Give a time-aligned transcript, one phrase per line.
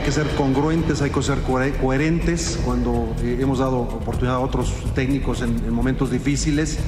[0.00, 4.72] hay que ser congruentes, hay que ser coherentes cuando eh, hemos dado oportunidad a otros
[4.94, 6.78] técnicos en, momentos difíciles.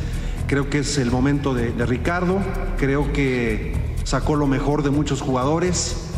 [0.47, 2.39] Creo que es el momento de, Ricardo,
[2.79, 6.09] creo que sacó lo mejor de muchos jugadores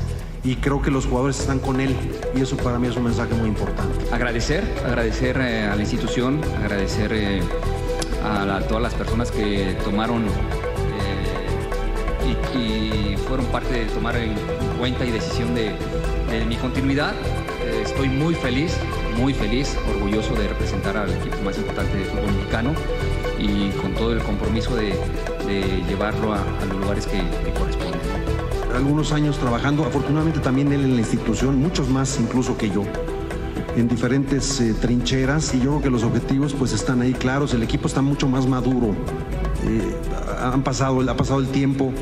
[0.44, 1.96] y creo que los jugadores están con él
[2.36, 4.06] y eso para mí es un mensaje muy importante.
[4.12, 7.40] Agradecer, agradecer eh, a la institución, agradecer eh,
[8.22, 10.26] a, todas las personas que tomaron
[12.56, 14.34] y, fueron parte de tomar en
[14.78, 15.74] cuenta y decisión de,
[16.42, 17.12] mi continuidad.
[17.62, 18.76] Eh, estoy muy feliz,
[19.16, 22.74] muy feliz, orgulloso de representar al equipo más importante de fútbol mexicano
[23.38, 24.94] y con todo el compromiso de,
[25.88, 26.38] llevarlo a,
[26.68, 27.18] los lugares que,
[27.52, 28.00] corresponden.
[28.74, 32.82] Algunos años trabajando, afortunadamente también él en la institución, muchos más incluso que yo
[33.76, 37.62] en diferentes eh, trincheras y yo creo que los objetivos pues están ahí claros, el
[37.62, 38.94] equipo está mucho más maduro,
[39.64, 39.94] eh,
[40.40, 41.92] han pasado, ha pasado el tiempo,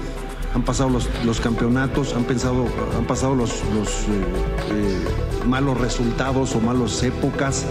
[0.55, 5.05] han pasado los, campeonatos, han, pensado, han pasado los, eh,
[5.47, 7.64] malos resultados o malas épocas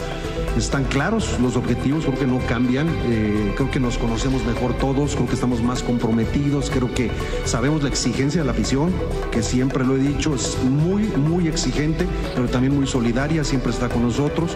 [0.57, 5.15] están claros los objetivos, creo que no cambian, eh, creo que nos conocemos mejor todos,
[5.15, 7.09] creo que estamos más comprometidos, creo que
[7.45, 8.91] sabemos la exigencia de la afición,
[9.31, 13.89] que siempre lo he dicho, es muy, muy exigente, pero también muy solidaria, siempre está
[13.89, 14.51] con nosotros,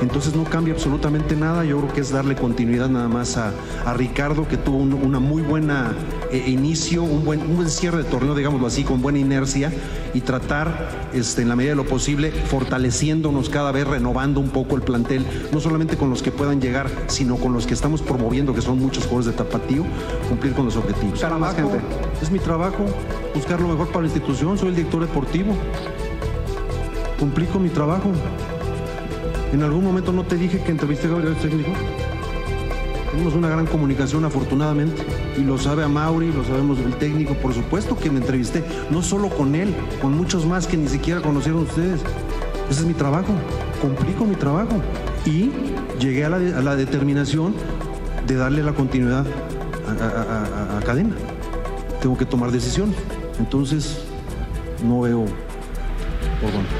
[0.00, 3.52] entonces no cambia absolutamente nada, yo creo que es darle continuidad nada más a,
[3.96, 5.92] Ricardo, que tuvo una muy buena
[6.30, 9.72] eh, inicio, un buen, un buen cierre de torneo, digámoslo así, con buena inercia,
[10.14, 14.76] y tratar, este, en la medida de lo posible, fortaleciéndonos cada vez, renovando un poco
[14.76, 18.54] el plantel, no solamente con los que puedan llegar, sino con los que estamos promoviendo,
[18.54, 19.84] que son muchos jugadores de tapatío,
[20.28, 21.22] cumplir con los objetivos.
[21.38, 21.80] más gente.
[22.22, 22.84] Es mi trabajo,
[23.34, 25.54] buscar lo mejor para la institución, soy el director deportivo.
[27.18, 28.10] Cumplí con mi trabajo.
[29.52, 31.70] En algún momento no te dije que entrevisté a Gabriel técnico.
[33.10, 35.02] Tenemos una gran comunicación afortunadamente
[35.36, 39.02] y lo sabe a Mauri, lo sabemos el técnico, por supuesto que me entrevisté, no
[39.02, 42.00] solo con él, con muchos más que ni siquiera conocieron ustedes.
[42.70, 43.32] Ese es mi trabajo,
[43.82, 44.80] cumplí con mi trabajo
[45.24, 45.50] y
[45.98, 47.54] llegué a la, determinación
[48.26, 49.26] de darle la continuidad
[49.86, 51.14] a, cadena.
[52.00, 52.96] Tengo que tomar decisiones.
[53.38, 54.04] Entonces,
[54.82, 55.24] no veo
[56.40, 56.70] por dónde.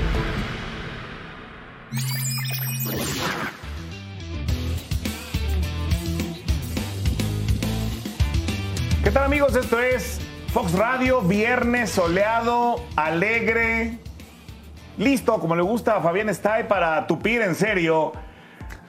[9.05, 9.55] ¿Qué tal amigos?
[9.57, 10.21] Esto es
[10.53, 13.99] Fox Radio, viernes soleado, alegre,
[14.99, 18.13] listo, como le gusta a Fabián Stay para tupir en serio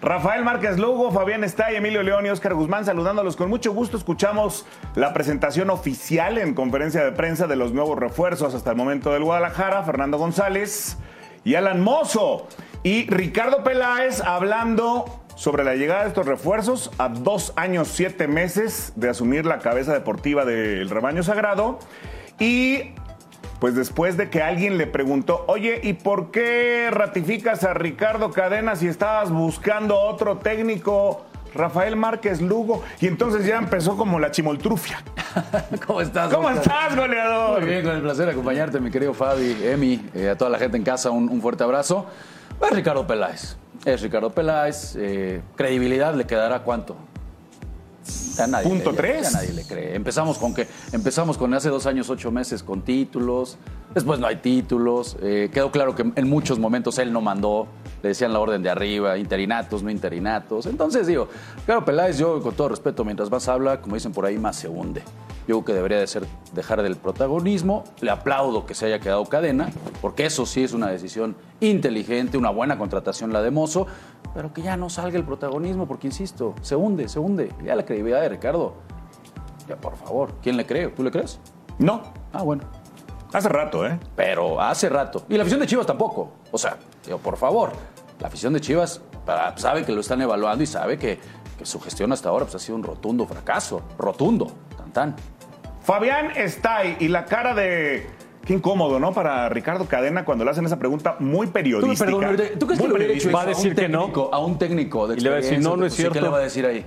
[0.02, 3.98] Rafael Márquez Lugo, Fabián Estay, Emilio León y Oscar Guzmán saludándolos con mucho gusto.
[3.98, 9.14] Escuchamos la presentación oficial en conferencia de prensa de los nuevos refuerzos hasta el momento
[9.14, 10.98] del Guadalajara, Fernando González
[11.44, 12.48] y Alan Mozo.
[12.82, 18.94] Y Ricardo Peláez hablando sobre la llegada de estos refuerzos a dos años, siete meses
[18.96, 21.78] de asumir la cabeza deportiva del rebaño sagrado.
[22.40, 22.96] Y
[23.62, 28.76] pues después de que alguien le preguntó, oye, ¿y por qué ratificas a Ricardo Cadena
[28.76, 31.26] si estabas buscando otro técnico?
[31.54, 32.82] Rafael Márquez Lugo.
[33.00, 35.04] Y entonces ya empezó como la chimoltrufia.
[35.86, 36.34] ¿Cómo estás?
[36.34, 37.60] ¿Cómo estás, goleador?
[37.60, 40.58] Muy bien, con el placer de acompañarte, mi querido Fabi, Emi, eh, a toda la
[40.58, 42.08] gente en casa, un, fuerte abrazo.
[42.60, 43.58] Es Ricardo Peláez.
[43.86, 44.96] Es Ricardo Peláez.
[44.98, 46.96] Eh, credibilidad le quedará cuánto?
[48.64, 49.32] Punto tres.
[49.32, 49.96] Ya, nadie le cree.
[49.96, 53.58] Empezamos con que empezamos con hace dos años, ocho meses con títulos.
[53.94, 55.18] Después no hay títulos.
[55.22, 57.68] Eh, quedó claro que en muchos momentos él no mandó.
[58.02, 60.66] Le decían la orden de arriba, interinatos, no interinatos.
[60.66, 61.28] Entonces digo,
[61.66, 64.68] claro, Peláez, yo con todo respeto, mientras más habla, como dicen por ahí, más se
[64.68, 65.04] hunde.
[65.48, 67.84] Yo creo que debería de ser dejar del protagonismo.
[68.00, 69.70] Le aplaudo que se haya quedado cadena,
[70.02, 73.88] porque eso sí es una decisión inteligente, una buena contratación la de Mozo
[74.34, 77.54] pero que ya no salga el protagonismo, porque insisto, se hunde, se hunde.
[77.64, 78.74] Ya la credibilidad de Ricardo.
[79.68, 80.88] Ya, por favor, ¿quién le cree?
[80.88, 81.40] ¿Tú le crees?
[81.78, 82.02] No.
[82.32, 82.64] Ah, bueno.
[83.34, 84.00] Hace rato, ¿eh?
[84.16, 85.24] Pero hace rato.
[85.28, 86.32] Y la afición de Chivas tampoco.
[86.52, 87.72] O sea, digo, por favor,
[88.20, 89.02] la afición de Chivas
[89.56, 91.20] sabe que lo están evaluando y sabe que,
[91.58, 93.82] que su gestión hasta ahora pues, ha sido un rotundo fracaso.
[93.98, 94.52] Rotundo.
[94.78, 95.16] Tan tan.
[95.84, 98.08] Fabián está ahí y la cara de
[98.46, 99.14] Qué incómodo, ¿no?
[99.14, 102.10] Para Ricardo Cadena cuando le hacen esa pregunta muy periodística.
[102.10, 102.88] ¿Tú, perdón, ¿tú crees que
[103.28, 104.12] le va a decir que no?
[104.32, 106.14] A un técnico de Y le va a decir, no, no es cierto.
[106.14, 106.86] ¿Qué le va a decir ahí?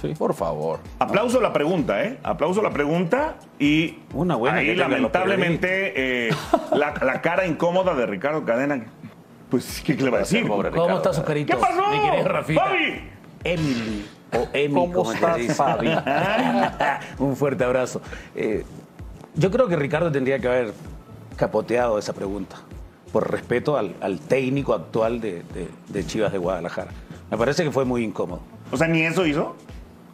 [0.00, 0.14] Sí.
[0.18, 0.80] Por favor.
[0.98, 2.18] Aplauso la pregunta, ¿eh?
[2.22, 6.30] Aplauso la pregunta y Una buena ahí lamentablemente eh,
[6.72, 8.84] la, la, cara incómoda de Ricardo Cadena.
[9.50, 10.46] Pues, ¿qué le va a decir?
[10.46, 11.54] ¿Cómo está su carito?
[11.54, 11.82] ¿Qué pasó?
[12.54, 13.10] Fabi.
[13.44, 15.88] Emily o Emi, ¿Cómo estás, Fabi?
[17.18, 18.00] un fuerte abrazo.
[18.34, 18.64] Eh,
[19.34, 20.72] yo creo que Ricardo tendría que haber
[21.36, 22.56] capoteado esa pregunta,
[23.12, 25.44] por respeto al, técnico actual de,
[26.06, 26.90] Chivas de Guadalajara.
[27.30, 28.40] Me parece que fue muy incómodo.
[28.72, 29.54] O sea, ¿ni eso hizo?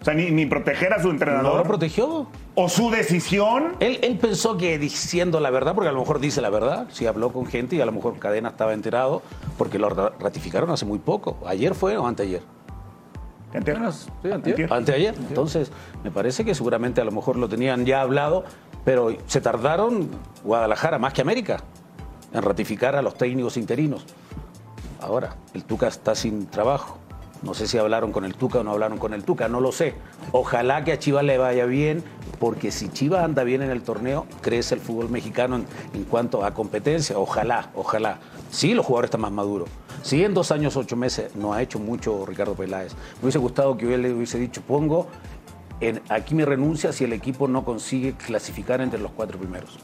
[0.02, 1.56] O sea, ni, ni proteger a su No entrenador.
[1.58, 2.26] lo protegió.
[2.56, 3.76] o su decisión.
[3.80, 7.06] Él, él pensó que diciendo la verdad, porque a lo mejor dice la verdad, sí
[7.06, 9.22] habló con gente y a lo mejor Cadena estaba enterado,
[9.56, 11.38] porque lo ra- ratificaron hace muy poco.
[11.46, 12.42] ¿Ayer fue o anteayer?
[13.54, 13.76] Antier.
[14.22, 14.32] Sí, antier.
[14.54, 14.72] Antier.
[14.72, 15.14] Anteayer.
[15.28, 15.70] Entonces,
[16.02, 18.44] me parece que seguramente a lo mejor lo tenían ya hablado,
[18.84, 20.08] pero se tardaron
[20.42, 21.58] Guadalajara más que América
[22.32, 24.04] en ratificar a los técnicos interinos.
[25.00, 26.98] Ahora, el Tuca está sin trabajo.
[27.42, 29.72] No sé si hablaron con el Tuca o no hablaron con el Tuca, no lo
[29.72, 29.94] sé.
[30.30, 32.04] Ojalá que a Chivas le vaya bien,
[32.38, 35.60] porque si Chivas anda bien en el torneo, crece el fútbol mexicano
[35.92, 37.18] en, cuanto a competencia.
[37.18, 38.18] Ojalá, ojalá.
[38.50, 39.68] Sí, los jugadores están más maduros.
[40.02, 42.94] Sí, en dos años, ocho meses no ha hecho mucho Ricardo Peláez.
[43.16, 45.08] Me hubiese gustado que le hubiese dicho, pongo
[46.08, 49.78] aquí mi renuncia si el equipo no consigue clasificar entre los cuatro primeros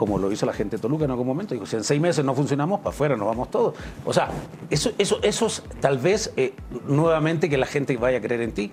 [0.00, 1.52] como lo hizo la gente de Toluca en algún momento.
[1.52, 3.74] Digo, si en seis meses no funcionamos, para afuera nos vamos todos.
[4.06, 4.30] O sea,
[4.70, 6.54] eso, eso, eso es tal vez eh,
[6.88, 8.72] nuevamente que la gente vaya a creer en ti.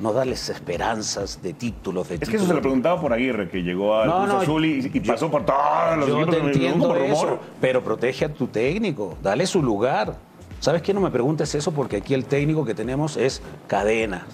[0.00, 3.62] No darles esperanzas de títulos, de Es que eso se lo preguntaba por Aguirre, que
[3.62, 7.38] llegó al No, Azul y, y yo- pasó por todos los Yo te entiendo eso,
[7.58, 10.14] pero protege a tu técnico, dale su lugar.
[10.60, 10.92] ¿Sabes qué?
[10.92, 14.26] No me preguntes eso porque aquí el técnico que tenemos es cadena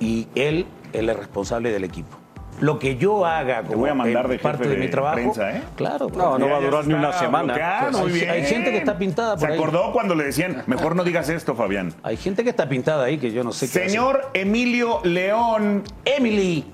[0.00, 2.23] y él, él es responsable del equipo.
[2.60, 5.56] Lo que yo haga como voy a mandar de parte de, de mi trabajo, prensa,
[5.56, 5.62] ¿eh?
[5.76, 6.08] claro.
[6.14, 7.52] No, no va a durar ni una semana.
[7.52, 8.30] bloqueando, Hay- muy bien.
[8.30, 9.58] hay gente que está pintada por Se ahí.
[9.58, 11.92] acordó cuando le decían, mejor no digas esto, Fabián.
[12.04, 15.82] Hay gente que está pintada ahí que yo no sé qué Señor Emilio León.
[16.04, 16.64] Emily.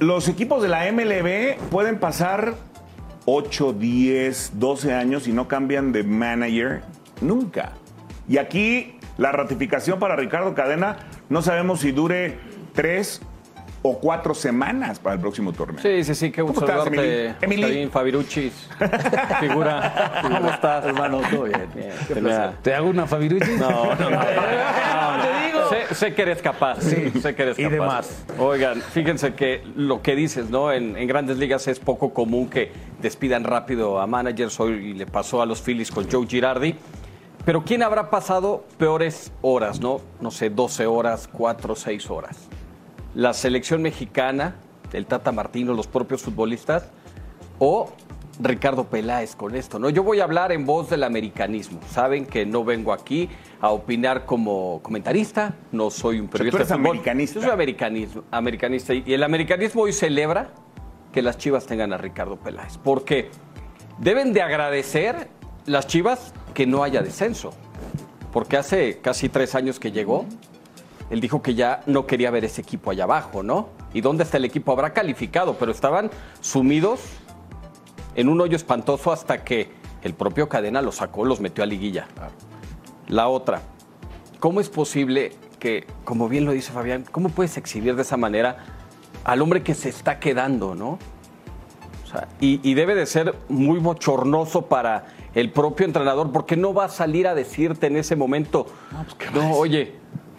[0.00, 2.54] los equipos de la MLB pueden pasar
[3.26, 6.82] 8, 10, 12 años y no cambian de manager
[7.20, 7.72] nunca.
[8.28, 10.96] Y aquí la ratificación para Ricardo Cadena
[11.28, 12.38] no sabemos si dure
[12.74, 13.20] 3
[13.82, 15.82] o 4 semanas para el próximo torneo.
[15.82, 17.86] Sí, sí, sí, qué gusto ¿Cómo estás, saludarte, Emily?
[17.88, 18.68] Fabiruchis,
[19.40, 20.20] figura.
[20.22, 20.84] ¿Cómo estás?
[20.84, 21.68] Hermano, todo bien.
[22.62, 23.52] ¿Te hago una Fabirucci?
[23.58, 24.20] No, no, no.
[24.20, 25.68] te digo.
[25.68, 26.80] Sé, sé que eres capaz.
[26.80, 27.74] sé que eres y capaz.
[27.74, 28.24] demás.
[28.38, 30.72] Oigan, fíjense que lo que dices, ¿no?
[30.72, 32.70] En, en grandes ligas es poco común que
[33.00, 34.60] despidan rápido a managers.
[34.60, 36.76] Hoy le pasó a los Phillies con Joe Girardi.
[37.44, 40.00] Pero ¿quién habrá pasado peores horas, no?
[40.20, 42.48] No sé, 12 horas, 4, 6 horas.
[43.14, 44.56] La selección mexicana,
[44.92, 46.90] el Tata Martino, los propios futbolistas,
[47.58, 47.92] o
[48.40, 49.90] Ricardo Peláez con esto, ¿no?
[49.90, 51.80] Yo voy a hablar en voz del americanismo.
[51.90, 53.28] Saben que no vengo aquí
[53.60, 57.34] a opinar como comentarista, no soy un sea, tú periodista eres de americanista.
[57.34, 60.50] Yo soy americanismo, americanista y el americanismo hoy celebra
[61.12, 63.30] que las Chivas tengan a Ricardo Peláez, porque
[63.98, 65.28] deben de agradecer
[65.66, 67.52] las Chivas que no haya descenso,
[68.32, 70.24] porque hace casi tres años que llegó,
[71.10, 73.68] él dijo que ya no quería ver ese equipo allá abajo, ¿no?
[73.92, 74.72] ¿Y dónde está el equipo?
[74.72, 76.10] Habrá calificado, pero estaban
[76.40, 77.00] sumidos
[78.14, 79.70] en un hoyo espantoso hasta que
[80.02, 82.08] el propio Cadena los sacó, los metió a liguilla.
[83.08, 83.62] La otra,
[84.40, 88.64] ¿cómo es posible que, como bien lo dice Fabián, cómo puedes exhibir de esa manera
[89.24, 90.98] al hombre que se está quedando, ¿no?
[92.04, 96.74] O sea, y, y debe de ser muy bochornoso para el propio entrenador, porque no
[96.74, 98.66] va a salir a decirte en ese momento,
[99.32, 99.94] no, oye,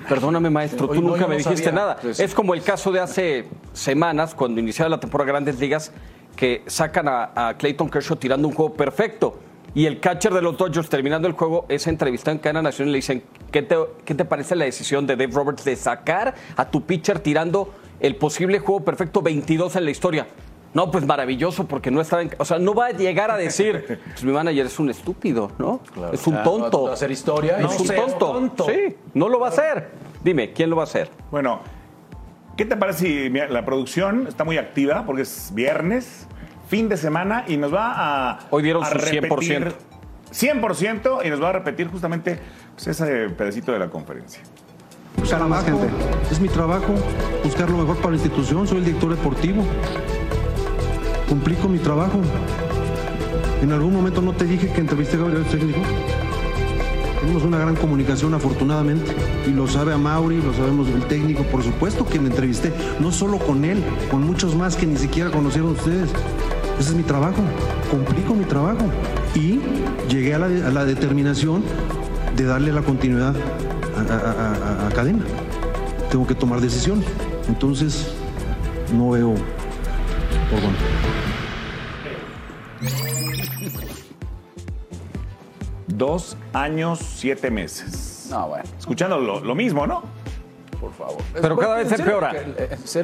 [0.07, 1.71] perdóname maestro, tú nunca me no dijiste sabía".
[1.79, 1.97] nada.
[2.01, 5.91] Pues- Es como el caso de hace semanas, cuando iniciaba la temporada de Grandes Ligas,
[6.35, 9.39] que sacan a, a Clayton Kershaw tirando un juego perfecto.
[9.75, 12.91] Y el catcher de los Dodgers, terminando el juego, es entrevistado en Cadena Nacional y
[12.93, 16.69] le dicen, ¿qué te, ¿qué te parece la decisión de Dave Roberts de sacar a
[16.69, 20.27] tu pitcher tirando el posible juego perfecto 22 en la historia?
[20.73, 22.31] No, pues maravilloso, porque no estaba en...
[22.37, 25.81] O sea, no va a llegar a decir, pues mi manager es un estúpido, ¿no?
[26.11, 26.83] Es un tonto.
[26.83, 28.31] va a hacer historia y es un tonto.
[28.31, 28.65] tonto.
[28.65, 29.91] Sí, no lo va a hacer.
[30.23, 31.09] Dime, ¿quién lo va a hacer?
[31.29, 31.59] Bueno,
[32.57, 36.27] ¿qué te parece si la producción está muy activa porque es viernes,
[36.67, 38.39] fin de semana y nos va a.
[38.49, 39.73] Hoy dieron a su 100%.
[40.31, 42.39] 100% y nos va a repetir justamente
[42.73, 44.41] pues, ese pedacito de la conferencia.
[45.17, 45.87] Buscar más gente.
[46.31, 46.93] Es mi trabajo
[47.43, 48.67] buscar lo mejor para la institución.
[48.67, 49.63] Soy el director deportivo.
[51.33, 52.21] Cumplí con mi trabajo.
[53.63, 55.79] En algún momento no te dije que entrevisté a Gabriel técnico.
[57.21, 59.11] Tenemos una gran comunicación afortunadamente
[59.47, 63.11] y lo sabe a Mauri, lo sabemos el técnico, por supuesto que me entrevisté, no
[63.11, 66.11] solo con él, con muchos más que ni siquiera conocieron ustedes.
[66.79, 67.41] Ese es mi trabajo,
[67.89, 68.85] cumplí con mi trabajo
[69.33, 69.59] y
[70.09, 71.63] llegué a la, determinación
[72.37, 73.33] de darle la continuidad
[73.97, 75.23] a, a- cadena.
[76.11, 77.07] Tengo que tomar decisiones.
[77.47, 78.05] Entonces,
[78.95, 79.33] no veo
[80.51, 81.22] por dónde.
[86.05, 88.27] Dos años, siete meses.
[88.29, 90.03] No, bueno, Escuchando lo, lo mismo, ¿no?
[90.81, 91.15] por favor.
[91.41, 92.33] Pero cada vez empeora.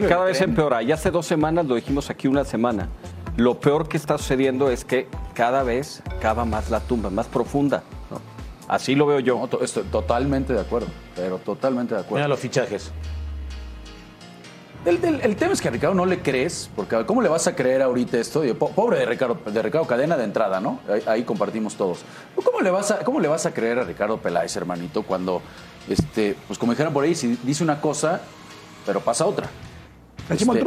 [0.09, 0.81] Cada vez empeora.
[0.81, 2.89] Ya hace dos semanas, lo dijimos aquí una semana.
[3.37, 7.83] Lo peor que está sucediendo es que cada vez cava más la tumba, más profunda.
[8.11, 8.19] ¿no?
[8.67, 9.39] Así lo veo yo.
[9.39, 12.17] No, to- estoy totalmente de acuerdo, pero totalmente de acuerdo.
[12.17, 12.91] Mira los fichajes.
[14.85, 17.47] El, el- el tema es que a Ricardo no le crees, porque ¿cómo le vas
[17.47, 18.41] a creer ahorita esto?
[18.57, 20.79] Pobre de Ricardo, de Ricardo Cadena de entrada, ¿no?
[20.89, 21.99] Ahí, ahí compartimos todos.
[22.43, 25.41] ¿Cómo le, vas a, ¿Cómo le vas a creer a Ricardo Peláez, hermanito, cuando,
[25.89, 28.21] este, pues como dijeron por ahí, si dice una cosa,
[28.85, 29.47] pero pasa otra?
[30.53, 30.59] Este,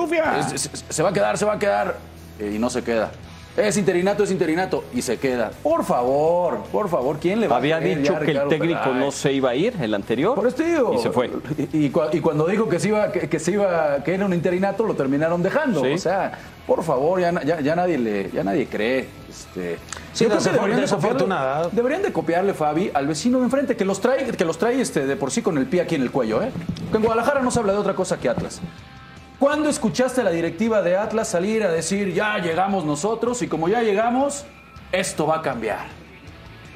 [0.57, 1.97] es- es- se va a quedar, se va a quedar,
[2.39, 3.13] eh, y no se queda.
[3.55, 5.51] Es interinato, es interinato, y se queda.
[5.63, 8.81] Por favor, por favor, ¿quién le va Había a creer dicho ya que el técnico
[8.83, 8.97] Peláez?
[9.05, 10.35] no se iba a ir, el anterior.
[10.35, 10.95] Por esto digo.
[10.95, 11.31] Y se fue.
[11.59, 14.25] Y, y cua- y cuando dijo que se iba, que, que se iba, que era
[14.25, 15.83] un interinato, lo terminaron dejando.
[15.85, 15.91] Sí.
[15.93, 16.33] O sea,
[16.67, 19.09] por favor, ya, na- ya, ya nadie le, ya nadie cree.
[19.29, 19.77] Este,
[20.15, 21.57] Sí, yo creo que desafor- deberían de desafortunada.
[21.65, 24.81] copiarle- Deberían de copiarle, Fabi, al vecino de enfrente, que los trae, que los trae
[24.81, 26.51] este, de por sí con el pie aquí en el cuello, ¿eh?
[26.91, 28.63] Que en Guadalajara no se habla de otra cosa que Atlas.
[29.43, 33.69] ¿Cuándo escuchaste a la directiva de Atlas salir a decir, ya llegamos nosotros y como
[33.69, 34.45] ya llegamos,
[34.93, 35.87] esto va a cambiar?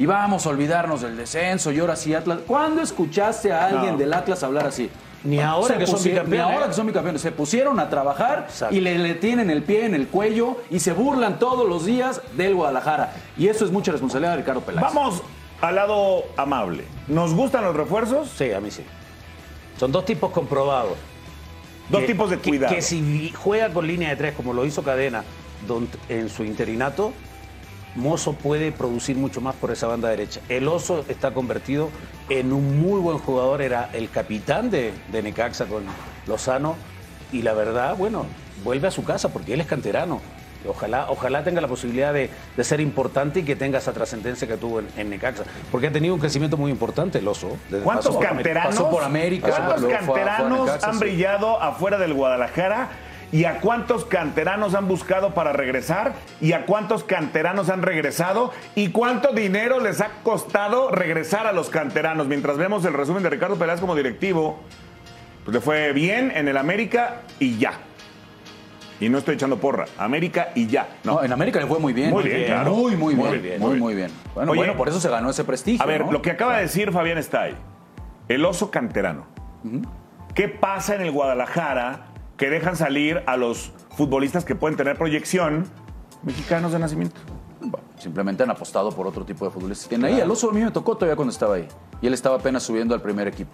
[0.00, 2.40] Y vamos a olvidarnos del descenso y ahora sí Atlas.
[2.44, 3.98] ¿Cuándo escuchaste a alguien No.
[3.98, 4.90] del Atlas hablar así?
[5.22, 6.44] Ni ahora Se que son pusi- bicampeones.
[6.48, 7.22] Ni ahora que son bicampeones.
[7.22, 8.74] Se pusieron a trabajar Exacto.
[8.74, 12.20] y le, le tienen el pie en el cuello y se burlan todos los días
[12.36, 13.12] del Guadalajara.
[13.38, 14.82] Y eso es mucha responsabilidad de Ricardo Peláez.
[14.92, 15.22] Vamos
[15.60, 16.82] al lado amable.
[17.06, 18.28] ¿Nos gustan los refuerzos?
[18.36, 18.82] Sí, a mí sí.
[19.78, 20.94] Son dos tipos comprobados.
[21.88, 22.74] Dos Que- tipos de que- cuidado.
[22.74, 25.24] Que, si juega con línea de tres, como lo hizo Cadena
[25.66, 27.12] don- en su interinato,
[27.94, 30.40] Mozo puede producir mucho más por esa banda derecha.
[30.50, 31.88] El Oso está convertido
[32.28, 35.84] en un muy buen jugador, era el capitán de, de Necaxa con
[36.26, 36.76] Lozano
[37.32, 38.26] y la verdad, bueno,
[38.64, 40.20] vuelve a su casa porque él es canterano.
[40.66, 44.56] Ojalá, ojalá tenga la posibilidad de, de ser importante y que tenga esa trascendencia que
[44.56, 45.44] tuvo en, en Necaxa.
[45.70, 47.56] Porque ha tenido un crecimiento muy importante el Oso.
[47.70, 48.42] desde- ¿Cuántos pasó por América.
[48.54, 48.74] canteranos?
[48.76, 51.00] pasó por América, ¿Cuántos luego fue a- fue a canteranos Necaxa, han sí.
[51.00, 52.88] brillado afuera del Guadalajara?
[53.32, 56.14] ¿Y a cuántos canteranos han buscado para regresar?
[56.40, 58.52] ¿Y a cuántos canteranos han regresado?
[58.76, 62.28] ¿Y cuánto dinero les ha costado regresar a los canteranos?
[62.28, 64.60] Mientras vemos el resumen de Ricardo Peláez como directivo,
[65.44, 67.72] pues le fue bien en el América y ya.
[69.00, 69.84] Y no estoy echando porra.
[69.98, 70.88] América y ya.
[71.04, 71.24] No, No.
[71.24, 72.10] en América le fue muy bien.
[72.10, 72.74] Muy bien, claro.
[72.74, 73.42] Muy, muy Muy bien.
[73.42, 74.10] bien, muy, muy bien.
[74.34, 75.82] Bueno, Oye, bueno, por eso se ganó ese prestigio.
[75.82, 76.12] A ver, ¿no?
[76.12, 77.54] lo que acaba de decir Fabián Stay,
[78.28, 79.26] el oso canterano.
[80.34, 85.64] ¿Qué pasa en el Guadalajara que dejan salir a los futbolistas que pueden tener proyección
[86.22, 87.16] mexicanos de nacimiento?
[87.60, 89.88] Bueno, simplemente han apostado por otro tipo de futbolistas.
[89.88, 91.66] tienen ahí, el oso a mí me tocó todavía cuando estaba ahí.
[92.00, 93.50] Y él estaba apenas subiendo al primer equipo.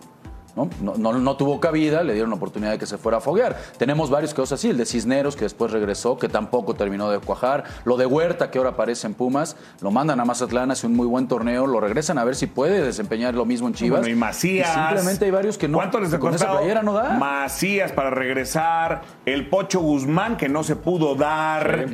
[0.57, 0.69] ¿No?
[0.81, 3.57] No, no- no tuvo cabida, le dieron la oportunidad de que se fuera a foguear.
[3.79, 7.65] Tenemos varios casos así, el de Cisneros, que después regresó, que tampoco terminó de cuajar.
[7.85, 11.07] Lo de Huerta, que ahora aparece en Pumas, lo mandan a Mazatlán, hace un muy
[11.07, 14.01] buen torneo, lo regresan a ver si puede desempeñar lo mismo en Chivas.
[14.01, 14.73] Bueno, y Macías.
[14.73, 15.79] simplemente hay varios que no.
[15.79, 17.19] ¿Cuánto les ha con esa playera no da.
[17.19, 19.03] Macías para regresar.
[19.25, 21.87] El Pocho Guzmán que no se pudo dar.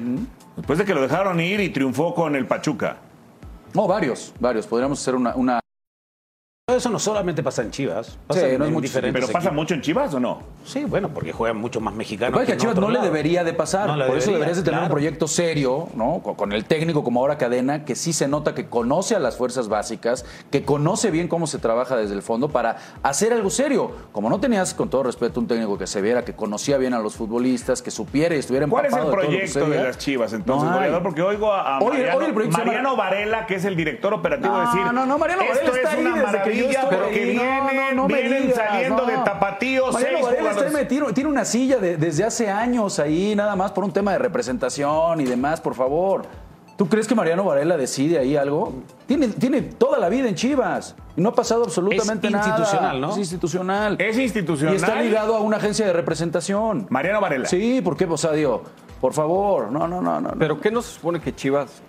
[0.56, 2.96] Después de que lo dejaron ir y triunfó con el Pachuca.
[3.74, 4.66] No, varios, varios.
[4.66, 5.34] Podríamos hacer una.
[5.36, 5.60] una-
[6.68, 8.18] Eso no solamente pasa en Chivas.
[8.26, 9.54] Pasa Sí, en- no es mucho, ¿Pero pasa equipos.
[9.54, 10.40] mucho en Chivas o no?
[10.66, 12.36] Sí, bueno, porque juegan mucho más mexicanos.
[12.36, 13.06] que es que a en Chivas no le lado.
[13.06, 13.86] debería de pasar.
[13.86, 14.92] No le Por eso debería, deberías de tener un claro.
[14.94, 16.20] proyecto serio, ¿no?
[16.22, 19.38] Con, con el técnico como ahora Cadena, que sí se nota que conoce a las
[19.38, 23.92] fuerzas básicas, que conoce bien cómo se trabaja desde el fondo para hacer algo serio.
[24.12, 26.98] Como no tenías, con todo respeto, un técnico que se viera, que conocía bien a
[26.98, 29.58] los futbolistas, que supiera y estuviera ¿Cuál es el empapado de todo lo que proyecto
[29.60, 31.02] de sucedía, las Chivas entonces, goleador?
[31.02, 34.52] Porque oigo a, a Hoy- Mariano, hoy el Mariano Varela, que es el director operativo,
[34.54, 37.24] No, decir no, no, Mariano esto Varela está es ahí una desde que estuve porque
[37.24, 39.06] vienen, no, no vienen digas, saliendo no.
[39.06, 43.56] de tapatíos Mariano Varela está metido- tiene una silla de- desde hace años ahí, nada
[43.56, 46.22] más por un tema de representación y demás, por favor.
[46.76, 48.72] ¿Tú crees que Mariano Varela decide ahí algo?
[49.06, 52.46] Tiene, tiene toda la vida en Chivas y no ha pasado absolutamente Es nada.
[52.46, 53.10] institucional, ¿no?
[53.10, 53.96] Es institucional.
[53.98, 54.74] Es institucional.
[54.74, 56.86] Y está ligado a una agencia de representación.
[56.88, 57.46] Mariano Varela.
[57.48, 58.04] Sí, ¿por qué?
[58.04, 58.62] O sea, digo,
[59.00, 60.28] por favor, no, no, no, no.
[60.30, 60.38] no.
[60.38, 61.82] Pero ¿qué no se supone que Chivas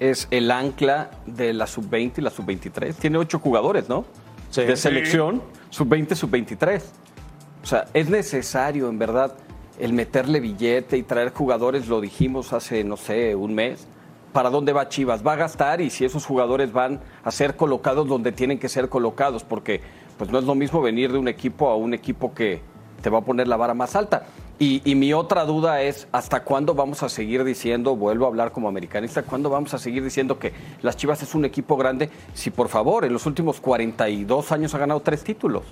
[0.00, 2.94] es el ancla de la sub-20 y la sub-23?
[2.94, 4.04] Tiene ocho jugadores, ¿no?
[4.50, 4.62] Sí.
[4.62, 4.82] de Sí.
[4.82, 6.82] selección, sub-20, sub-23.
[7.62, 9.34] O sea, es necesario, en verdad,
[9.78, 13.86] el meterle billete y traer jugadores, lo dijimos hace, no sé, un mes.
[14.32, 15.24] ¿Para dónde va Chivas?
[15.26, 18.88] Va a gastar y si esos jugadores van a ser colocados donde tienen que ser
[18.88, 19.80] colocados, porque
[20.18, 22.60] pues no es lo mismo venir de un equipo a un equipo que
[23.02, 24.26] te va a poner la vara más alta.
[24.62, 28.52] Y, y mi otra duda es, ¿hasta cuándo vamos a seguir diciendo, vuelvo a hablar
[28.52, 30.52] como americanista, cuándo vamos a seguir diciendo que
[30.82, 34.78] las Chivas es un equipo grande si por favor en los últimos 42 años ha
[34.78, 35.62] ganado tres títulos?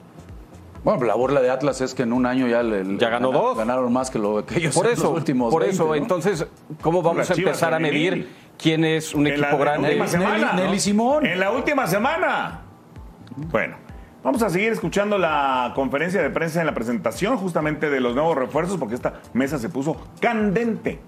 [0.85, 3.43] Bueno, la burla de Atlas es que en un año ya le, Ya ganó gana-
[3.45, 3.59] dos.
[3.59, 5.95] Ganaron más que lo que ellos Por en eso, los últimos por 20, eso, ¿no?
[5.95, 6.47] entonces,
[6.81, 8.27] ¿cómo vamos a empezar a medir
[8.57, 9.89] quién es un En la- equipo en la grande?
[9.89, 10.65] última semana, Nelly- ¿no?
[10.65, 11.27] Nelly Simón.
[11.27, 12.63] En la última semana.
[13.37, 13.77] Bueno,
[14.29, 18.37] vamos a seguir escuchando la conferencia de prensa en la presentación justamente de los nuevos
[18.37, 21.01] refuerzos porque esta mesa se puso candente.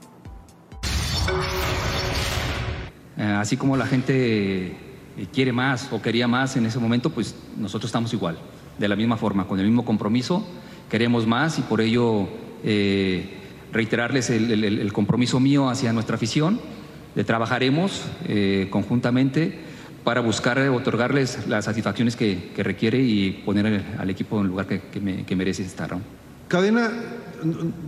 [3.18, 7.36] Eh, así como la gente eh, quiere más o quería más en ese momento, pues
[7.58, 8.38] nosotros estamos igual,
[8.78, 10.46] de la misma forma, con el mismo compromiso
[10.88, 12.26] queremos más y por ello
[12.64, 13.36] eh,
[13.70, 16.58] reiterarles el, compromiso mío hacia nuestra afición.
[17.14, 18.02] Le trabajaremos
[18.70, 19.69] conjuntamente
[20.04, 24.80] para buscar otorgarles las satisfacciones que, requiere y poner al- equipo en el lugar que,
[24.92, 25.96] que me- que merece estar.
[26.48, 26.90] Cadena,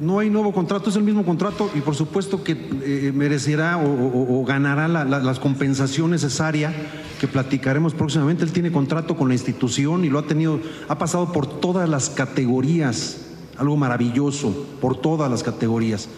[0.01, 2.53] no hay nuevo contrato, es el mismo contrato y por supuesto que
[2.85, 6.73] eh, merecerá o, ganará la, la- la compensación necesaria
[7.21, 8.45] que platicaremos próximamente.
[8.45, 12.09] Él tiene contrato con la institución y lo ha tenido, ha pasado por todas las
[12.11, 13.27] categorías,
[13.59, 16.09] algo maravilloso, por todas las categorías.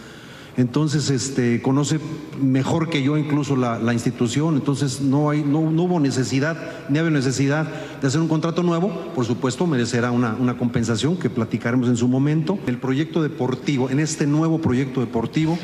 [0.57, 1.99] Entonces, este, conoce
[2.41, 6.57] mejor que yo incluso la, institución, entonces no, hay, no, no hubo necesidad,
[6.89, 7.67] ni había necesidad
[8.01, 12.07] de hacer un contrato nuevo, por supuesto merecerá una, una compensación que platicaremos en su
[12.07, 12.59] momento.
[12.67, 15.59] El proyecto deportivo, en este nuevo proyecto deportivo,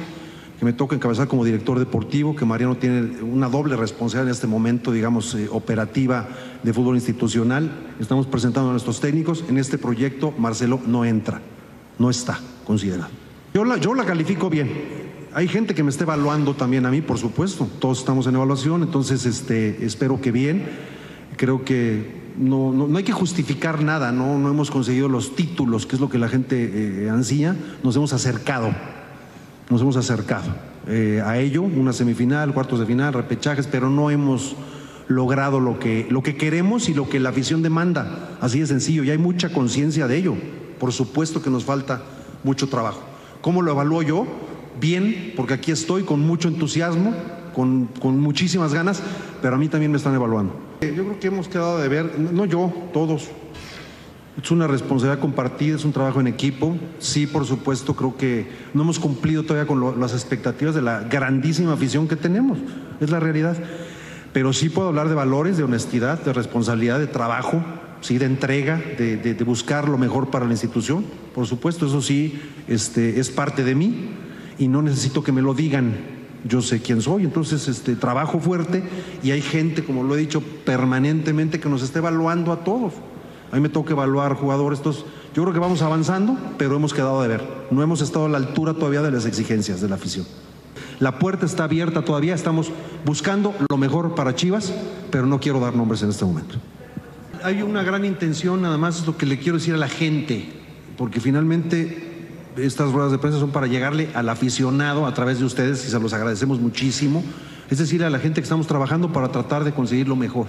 [0.58, 4.46] que me toca encabezar como director deportivo, que Mariano tiene una doble responsabilidad en este
[4.46, 6.28] momento, digamos, eh, operativa
[6.62, 7.70] de fútbol institucional.
[7.98, 9.42] Estamos presentando a nuestros técnicos.
[9.48, 11.40] En este proyecto Marcelo no entra,
[11.98, 13.19] no está considerado.
[13.54, 15.00] Yo la, yo la califico bien.
[15.32, 17.68] Hay gente que me está evaluando también a mí, por supuesto.
[17.78, 20.64] Todos estamos en evaluación, entonces este, espero que bien.
[21.36, 24.38] Creo que no, no, hay que justificar nada, ¿no?
[24.38, 27.56] no hemos conseguido los títulos, que es lo que la gente eh, ansía.
[27.82, 28.74] Nos hemos acercado
[29.70, 30.52] nos hemos acercado
[30.88, 34.56] eh, a ello, una semifinal, cuartos de final, repechajes, pero no hemos
[35.06, 38.36] logrado lo que, lo que queremos y lo que la afición demanda.
[38.40, 40.34] Así de sencillo, y hay mucha conciencia de ello.
[40.80, 42.02] Por supuesto que nos falta
[42.42, 43.09] mucho trabajo.
[43.40, 44.26] ¿Cómo lo evalúo yo?
[44.80, 47.14] Bien, porque aquí estoy con mucho entusiasmo,
[47.54, 49.02] con, con muchísimas ganas,
[49.42, 50.54] pero a mí también me están evaluando.
[50.80, 53.28] Eh, Yo creo que hemos quedado de ver, no yo, todos,
[54.42, 56.76] es una responsabilidad compartida, es un trabajo en equipo.
[56.98, 61.00] Sí, por supuesto, creo que no hemos cumplido todavía con lo- las expectativas de la
[61.00, 62.58] grandísima afición que tenemos.
[63.00, 63.56] Es la realidad.
[64.32, 67.62] Pero sí puedo hablar de valores, de honestidad, de responsabilidad, de trabajo,
[68.00, 71.04] sí, de entrega, de, de- buscar lo mejor para la institución.
[71.34, 74.10] Por supuesto, eso sí este, es parte de mí
[74.58, 76.18] y no necesito que me lo digan.
[76.44, 78.82] Yo sé quién soy, entonces este, trabajo fuerte
[79.22, 82.94] y hay gente, como lo he dicho permanentemente, que nos está evaluando a todos.
[83.52, 84.78] A mí me toca evaluar jugadores.
[84.78, 87.42] Entonces, yo creo que vamos avanzando, pero hemos quedado de ver.
[87.70, 90.24] No hemos estado a la altura todavía de las exigencias de la afición.
[90.98, 92.70] La puerta está abierta todavía, estamos
[93.04, 94.72] buscando lo mejor para Chivas,
[95.10, 96.56] pero no quiero dar nombres en este momento.
[97.42, 100.48] Hay una gran intención, nada más es lo que le quiero decir a la gente,
[100.96, 105.86] porque finalmente estas ruedas de prensa son para llegarle al aficionado a través de ustedes
[105.86, 107.24] y se los agradecemos muchísimo.
[107.70, 110.48] Es decir, a la gente que estamos trabajando para tratar de conseguir lo mejor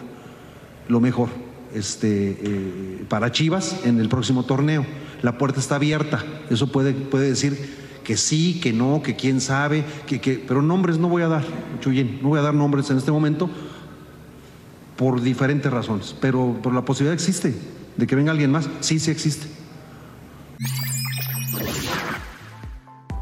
[0.87, 1.29] lo mejor
[1.73, 4.85] este, eh, para Chivas en el próximo torneo.
[5.21, 6.23] La puerta está abierta.
[6.49, 10.97] Eso puede, puede decir que sí, que no, que quién sabe, que, que, pero nombres
[10.97, 11.43] no voy a dar,
[11.79, 13.49] Chuyín, no voy a dar nombres en este momento
[15.01, 16.15] por diferentes razones.
[16.21, 17.55] Pero, pero la posibilidad existe
[17.97, 18.69] de que venga alguien más.
[18.81, 19.47] Sí, sí existe.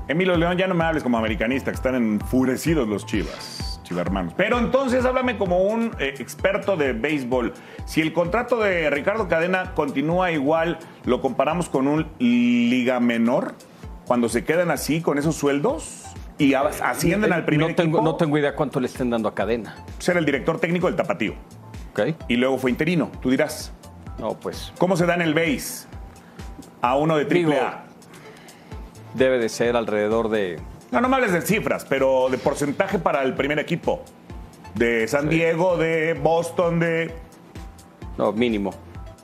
[0.10, 4.34] Emilio León, ya no me hables como americanista, que están enfurecidos los chivas, chivarmanos.
[4.36, 7.54] Pero entonces háblame como un eh, experto de béisbol.
[7.86, 13.54] Si el contrato de Ricardo Cadena continúa igual, ¿lo comparamos con un liga menor?
[14.06, 16.04] Cuando se quedan así, con esos sueldos,
[16.38, 19.36] y ascienden al primer no tengo, equipo, no tengo idea cuánto le estén dando a
[19.36, 19.78] cadena.
[20.00, 21.36] ser el director técnico del Tapatío.
[22.28, 23.72] Y luego fue interino, tú dirás.
[24.20, 25.88] No, pues ¿Cómo se da en el béis?
[26.82, 27.84] A uno de triple Digo, A.
[29.14, 30.60] debe de ser alrededor de.
[30.92, 34.04] No, no me hables de cifras, pero de porcentaje para el primer equipo.
[34.76, 37.14] De San Diego, de Boston, de...
[38.18, 38.72] No, mínimo.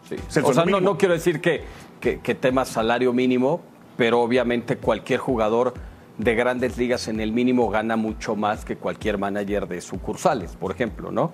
[0.09, 0.15] Sí.
[0.41, 1.63] O sea, no, no quiero decir que,
[1.99, 3.61] que, que tema salario mínimo,
[3.97, 5.73] pero obviamente cualquier jugador
[6.17, 10.71] de grandes ligas en el mínimo gana mucho más que cualquier manager de sucursales, por
[10.71, 11.31] ejemplo, ¿no?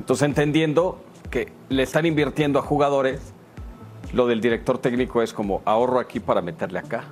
[0.00, 0.98] Entonces, entendiendo
[1.30, 3.20] que le están invirtiendo a jugadores,
[4.14, 7.04] lo del director técnico es como ahorro aquí para meterle acá.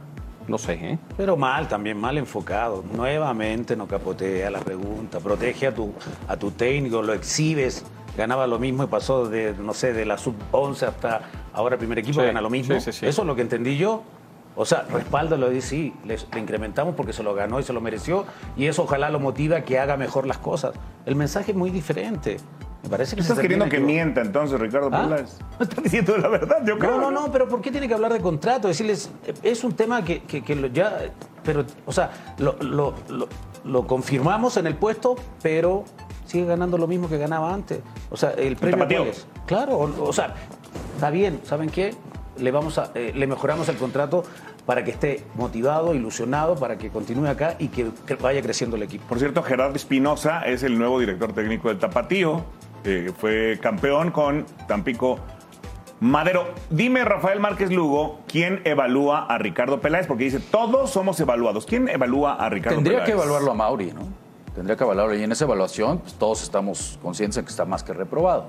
[0.46, 0.98] No sé, ¿eh?
[1.18, 2.82] Pero mal también, mal enfocado.
[2.94, 5.20] Nuevamente no capotea la pregunta.
[5.20, 5.92] Protege a tu,
[6.26, 7.84] a tu técnico, lo exhibes.
[8.16, 11.20] Ganaba lo mismo y pasó de, no sé, de la sub-11 hasta
[11.52, 12.74] ahora primer equipo Sí, gana lo mismo.
[12.80, 13.06] sí, sí, sí.
[13.06, 14.02] Eso es lo que entendí yo.
[14.56, 17.82] O sea, respáldalo y sí, le, le incrementamos porque se lo ganó y se lo
[17.82, 18.24] mereció.
[18.56, 20.72] Y eso ojalá lo motiva a que haga mejor las cosas.
[21.04, 22.38] El mensaje es muy diferente.
[22.82, 25.02] Me parece que se Estás queriendo que mienta entonces, Ricardo ¿Ah?
[25.02, 25.36] Peláez.
[25.58, 26.92] No estás diciendo la verdad, yo creo.
[27.00, 28.68] No, no, no, pero ¿por qué tiene que hablar de contrato?
[28.68, 29.10] Decirles,
[29.42, 30.98] es un tema que, que- ya,
[31.44, 33.28] pero, o sea, lo, lo- lo-
[33.64, 35.84] lo confirmamos en el puesto, pero
[36.24, 37.80] sigue ganando lo mismo que ganaba antes.
[38.10, 39.26] O sea, el premio cuál es?
[39.46, 40.34] Claro, o, o sea,
[40.94, 41.94] está bien, ¿saben qué?
[42.38, 44.22] Le vamos a, eh, le mejoramos el contrato
[44.64, 48.82] para que esté motivado, ilusionado, para que continúe acá y que, que vaya creciendo el
[48.84, 49.04] equipo.
[49.08, 52.44] Por cierto, Gerardo Espinosa es el nuevo director técnico del Tapatío.
[52.88, 55.18] Eh, fue campeón con Tampico
[56.00, 60.06] Madero, dime, Rafael Márquez Lugo, ¿quién evalúa a Ricardo Peláez?
[60.06, 61.66] Porque dice, todos somos evaluados.
[61.66, 63.06] ¿Quién evalúa a Ricardo Tendría Peláez?
[63.06, 64.02] que evaluarlo a Mauri, ¿no?
[64.54, 65.16] Tendría que evaluarlo.
[65.16, 68.46] Y en esa evaluación, pues, todos estamos conscientes de que está más que reprobado.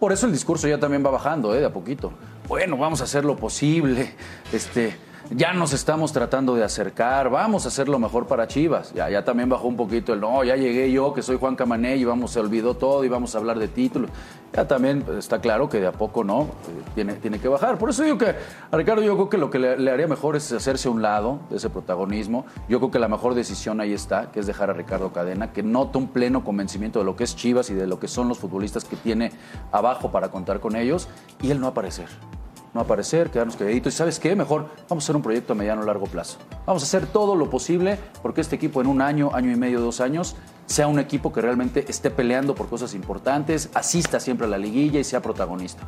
[0.00, 1.60] Por eso el discurso ya también va bajando, ¿eh?
[1.60, 2.12] De a poquito.
[2.48, 4.12] Bueno, vamos a hacer lo posible.
[4.52, 4.96] Este,
[5.30, 7.28] ya nos estamos tratando de acercar.
[7.28, 8.92] Vamos a hacer lo mejor para Chivas.
[8.94, 11.96] Ya, ya también bajó un poquito el no, ya llegué yo, que soy Juan Camané,
[11.96, 14.10] y vamos, se olvidó todo y vamos a hablar de títulos.
[14.54, 16.46] Ya también pues, está claro que de a poco no, eh,
[16.94, 17.76] tiene, tiene que bajar.
[17.76, 18.34] Por eso digo que
[18.70, 21.02] a Ricardo yo creo que lo que le, le haría mejor es hacerse a un
[21.02, 22.46] lado de ese protagonismo.
[22.68, 25.62] Yo creo que la mejor decisión ahí está, que es dejar a Ricardo Cadena, que
[25.62, 28.38] nota un pleno convencimiento de lo que es Chivas y de lo que son los
[28.38, 29.32] futbolistas que tiene
[29.72, 31.08] abajo para contar con ellos,
[31.42, 32.08] y él no aparecer
[32.74, 33.94] no aparecer, quedarnos calladitos.
[33.94, 34.36] ¿Y sabes qué?
[34.36, 36.38] Mejor vamos a hacer un proyecto a mediano o largo plazo.
[36.66, 39.80] Vamos a hacer todo lo posible porque este equipo en un año, año y medio,
[39.80, 44.50] dos años, sea un equipo que realmente esté peleando por cosas importantes, asista siempre a
[44.50, 45.82] la liguilla y sea protagonista.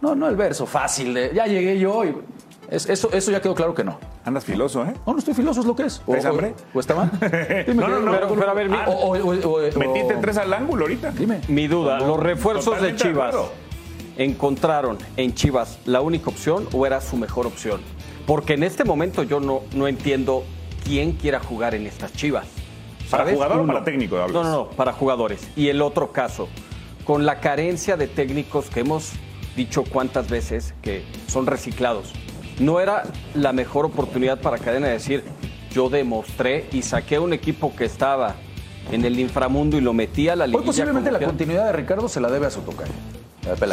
[0.00, 2.14] No, no el verso fácil de ya llegué yo y
[2.70, 3.98] es- eso, eso ya quedó claro que no.
[4.24, 4.94] Andas filoso, ¿eh?
[5.06, 6.02] No, no estoy filoso, es lo que es.
[6.06, 6.54] ¿Traes hambre?
[6.74, 7.10] ¿O, o está mal?
[7.66, 8.12] Dime No, no, no.
[8.12, 11.10] Pero, pero a ver, mi, O- o- o- o- Metiste o- tres al ángulo ahorita.
[11.10, 11.40] Dime.
[11.48, 13.34] mi duda, ¿los refuerzos de Chivas.
[14.16, 17.80] Encontraron en Chivas la única opción o era su mejor opción?
[18.26, 20.44] Porque en este momento yo no, no entiendo
[20.84, 22.46] quién quiera jugar en estas Chivas.
[23.10, 23.34] ¿Para ¿Sabes?
[23.34, 24.32] jugador o para técnico hablas?
[24.32, 25.48] No, no, no, para jugadores.
[25.56, 26.48] Y el otro caso,
[27.04, 29.12] con la carencia de técnicos que hemos
[29.56, 32.12] dicho cuántas veces que son reciclados.
[32.60, 33.02] No era
[33.34, 35.24] la mejor oportunidad para Cadena de decir,
[35.72, 38.36] yo demostré y saqué a un equipo que estaba
[38.92, 40.66] en el inframundo y lo metí a la Hoy liguilla.
[40.66, 42.92] posiblemente como la continuidad de Ricardo se la debe a su tocayo.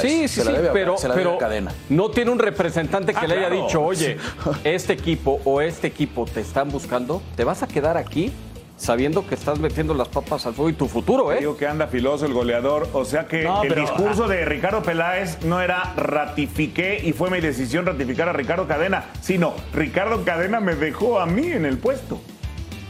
[0.01, 1.71] Sí, sí, se la sí, debe pero, se la debe a pero cadena.
[1.89, 3.65] no tiene un representante que Ah, le haya claro.
[3.65, 4.17] dicho, oye,
[4.63, 8.31] este equipo o este equipo te están buscando, te vas a quedar aquí
[8.77, 11.39] sabiendo que estás metiendo las papas al fuego y tu futuro, ¿eh?
[11.39, 12.87] Digo que anda filoso el goleador.
[12.93, 17.29] O sea que No, el pero- discurso de Ricardo Peláez no era ratifiqué y fue
[17.31, 21.77] mi decisión ratificar a Ricardo Cadena, sino Ricardo Cadena me dejó a mí en el
[21.79, 22.21] puesto.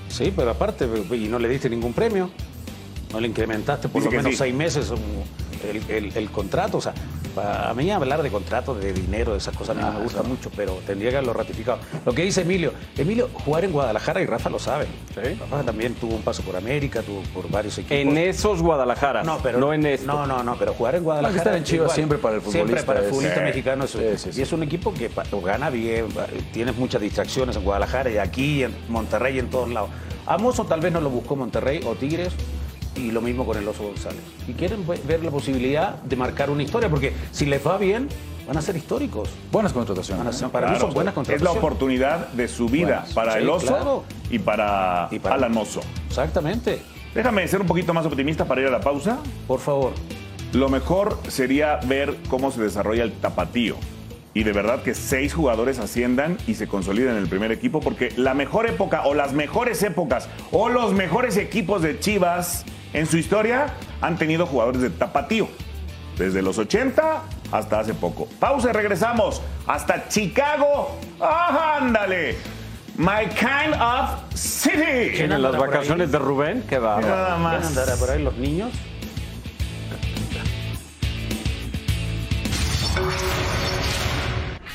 [0.10, 2.30] Sí, pero aparte, y no le diste ningún premio.
[3.14, 4.38] No le incrementaste por Dice lo menos sí.
[4.38, 4.98] seis meses um,
[5.64, 6.78] el, el- el contrato.
[6.78, 6.94] O sea,
[7.70, 10.04] a mí hablar de contrato, de dinero, de esas cosas, a mí no Ah, me
[10.04, 11.78] gusta mucho, pero tendría que haberlo ratificado.
[12.06, 14.88] Lo que dice Emilio, Emilio, jugar en Guadalajara, y Rafa lo sabe.
[15.16, 17.96] Rafa también tuvo un paso por América, tuvo por varios equipos.
[17.98, 20.08] En esos Guadalajara, No, pero no en esto.
[20.08, 21.38] No, no, no, pero jugar en Guadalajara.
[21.38, 23.86] Estar en Chivas siempre para el Siempre futbolista para el futbolista mexicano.
[23.86, 24.38] es-.
[24.38, 25.10] Y es un equipo que
[25.44, 26.08] gana bien,
[26.52, 29.90] tienes muchas distracciones en Guadalajara y aquí, en Monterrey, y en todos lados.
[30.26, 32.34] A Mozo tal vez no lo buscó Monterrey o Tigres.
[32.98, 34.22] Y lo mismo con el Oso González.
[34.48, 38.08] Y quieren ve- ver la posibilidad de marcar una historia, porque si les va bien,
[38.48, 39.30] van a ser históricos.
[39.52, 40.24] Buenas contrataciones.
[40.26, 40.52] Van a ser- ¿eh?
[40.52, 41.54] para mí son buenas es contrataciones.
[41.54, 43.14] la oportunidad de su vida Buenas.
[43.14, 44.04] para Sí, el oso claro.
[44.30, 45.82] y, para Y para- Alan Mozo.
[46.08, 46.82] Exactamente.
[47.14, 49.18] Déjame ser un poquito más optimista para ir a la pausa.
[49.48, 49.94] Por favor.
[50.54, 53.76] Lo mejor sería ver cómo se desarrolla el tapatío.
[54.34, 58.12] Y de verdad que seis jugadores asciendan y se consoliden en el primer equipo, porque
[58.18, 63.18] la mejor época o las mejores épocas o los mejores equipos de Chivas en su
[63.18, 63.68] historia
[64.02, 65.48] han tenido jugadores de tapatío.
[66.18, 68.28] Desde los 80 hasta hace poco.
[68.40, 70.98] Pausa y regresamos hasta Chicago.
[71.20, 72.38] ¡Ah, ándale!
[72.98, 75.16] My kind of city.
[75.16, 76.64] ¿Tienen las vacaciones de Rubén?
[76.68, 77.08] Qué bárbaro.
[77.08, 77.68] Nada ¿Quién más.
[77.68, 78.72] andará por ahí los niños?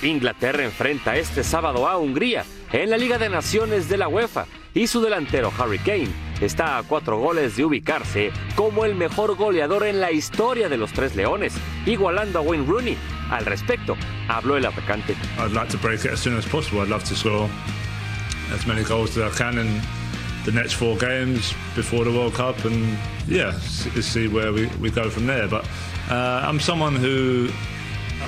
[0.03, 4.87] Inglaterra enfrenta este sábado a Hungría en la Liga de Naciones de la UEFA y
[4.87, 10.01] su delantero Harry Kane está a cuatro goles de ubicarse como el mejor goleador en
[10.01, 11.55] la historia de los Tres Leones,
[11.87, 12.97] igualando a Wayne Rooney.
[13.31, 13.97] Al respecto,
[14.29, 15.15] habló el atacante.
[15.39, 16.83] I'd like to break it as soon as possible.
[16.83, 17.49] I'd love to score
[18.53, 19.81] as many goals as I can in
[20.45, 25.09] the next four games before the World Cup, and yeah, see, where we, we go
[25.09, 25.49] from there.
[25.49, 25.65] But
[26.11, 27.49] uh, I'm someone who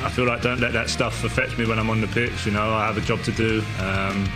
[0.03, 2.47] I feel like don't let that stuff affect me when I'm on the pitch.
[2.47, 3.63] You know, I have a job to do.
[3.81, 4.29] Um,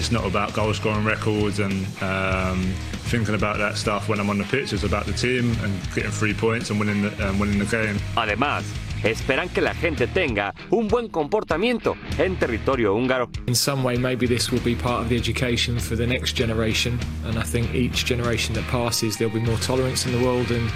[0.00, 2.72] it's not about goal scoring records and um,
[3.12, 4.72] thinking about that stuff when I'm on the pitch.
[4.72, 8.00] It's about the team and getting three points and winning the, and winning the game.
[8.16, 8.64] Además,
[9.04, 13.28] esperan que la gente tenga un buen comportamiento en territorio húngaro.
[13.46, 16.98] in some way maybe this will be part of the education for the next generation
[17.24, 20.70] and i think each generation that passes there'll be more tolerance in the world and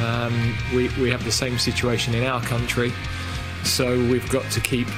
[0.00, 2.90] um, we, we have the same situation in our country
[3.64, 4.88] so we've got to keep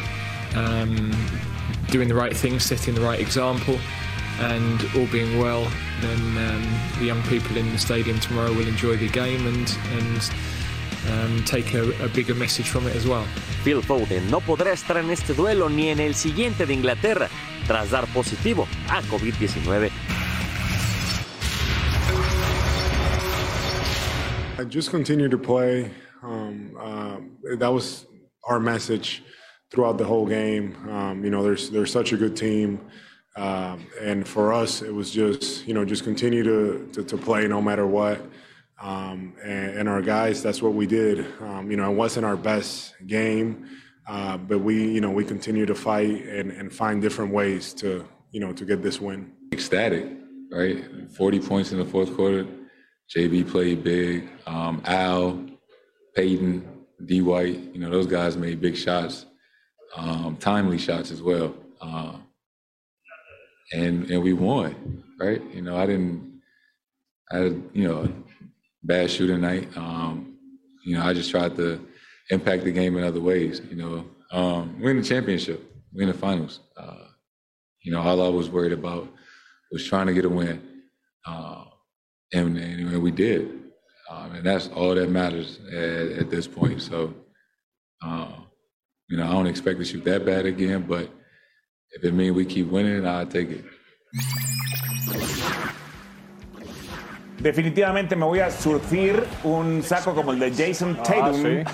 [0.54, 1.11] um,
[1.90, 3.79] doing the right things setting the right example
[4.40, 6.62] and all being well then um,
[6.98, 10.31] the young people in the stadium tomorrow will enjoy the game and, and
[11.11, 13.24] um, take a, a bigger message from it as well
[13.64, 17.29] Phil Foden no podrá estar en este duelo ni en el siguiente de Inglaterra
[17.66, 19.90] tras dar positivo a COVID-19.
[24.59, 25.90] I just continue to play.
[26.22, 27.16] Um, uh,
[27.59, 28.07] that was
[28.46, 29.22] our message
[29.70, 30.76] throughout the whole game.
[30.88, 32.80] Um, you know, there's they're such a good team.
[33.37, 37.46] Um, and for us, it was just you know just continue to to, to play
[37.46, 38.20] no matter what.
[38.80, 41.26] Um, and, and, our guys, that's what we did.
[41.42, 43.68] Um, you know, it wasn't our best game,
[44.09, 48.06] uh, but we you know we continue to fight and, and find different ways to
[48.33, 49.33] you know to get this win.
[49.52, 50.06] Ecstatic,
[50.50, 50.83] right?
[51.11, 52.46] Forty points in the fourth quarter.
[53.14, 54.28] JB played big.
[54.46, 55.44] Um, Al,
[56.14, 56.66] Peyton,
[57.04, 57.20] D.
[57.20, 59.26] White, you know those guys made big shots,
[59.96, 61.55] um, timely shots as well.
[61.81, 62.16] Uh,
[63.72, 65.42] and and we won, right?
[65.55, 66.40] You know, I didn't,
[67.31, 68.12] I had you know,
[68.83, 69.68] bad shooting night.
[69.76, 70.37] Um,
[70.85, 71.87] you know, I just tried to
[72.31, 73.61] impact the game in other ways.
[73.70, 76.61] You know, um, win the championship, win the finals.
[76.76, 77.07] Uh,
[77.83, 79.09] you know, all I was worried about
[79.72, 80.61] was trying to get a win,
[81.26, 81.64] uh,
[82.33, 83.50] and, and, we did,
[84.11, 86.83] um, and that's all that matters at, at this point.
[86.83, 87.14] So,
[88.03, 88.33] uh,
[89.10, 91.10] you know, I don't expect to shoot that bad again, but
[91.90, 93.64] if it means we keep winning, I'll take it.
[97.42, 101.64] Definitivamente me voy a surcir un saco como el de Jason ah, Tatum.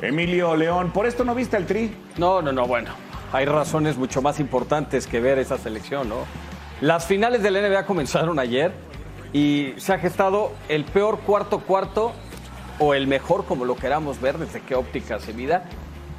[0.02, 1.90] Emilio León, ¿por esto no viste el tri?
[2.18, 2.90] No, no, no, bueno.
[3.32, 6.26] Hay razones mucho más importantes que ver esa selección, ¿no?
[6.82, 8.70] Las finales de la NBA comenzaron ayer
[9.32, 12.12] y se ha gestado el peor cuarto cuarto
[12.78, 15.64] o el mejor, como lo queramos ver, desde qué óptica se mida,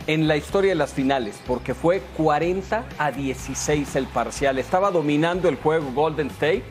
[0.08, 4.58] en la historia de las finales, porque fue 40 a 16 el parcial.
[4.58, 6.64] Estaba dominando el juego Golden State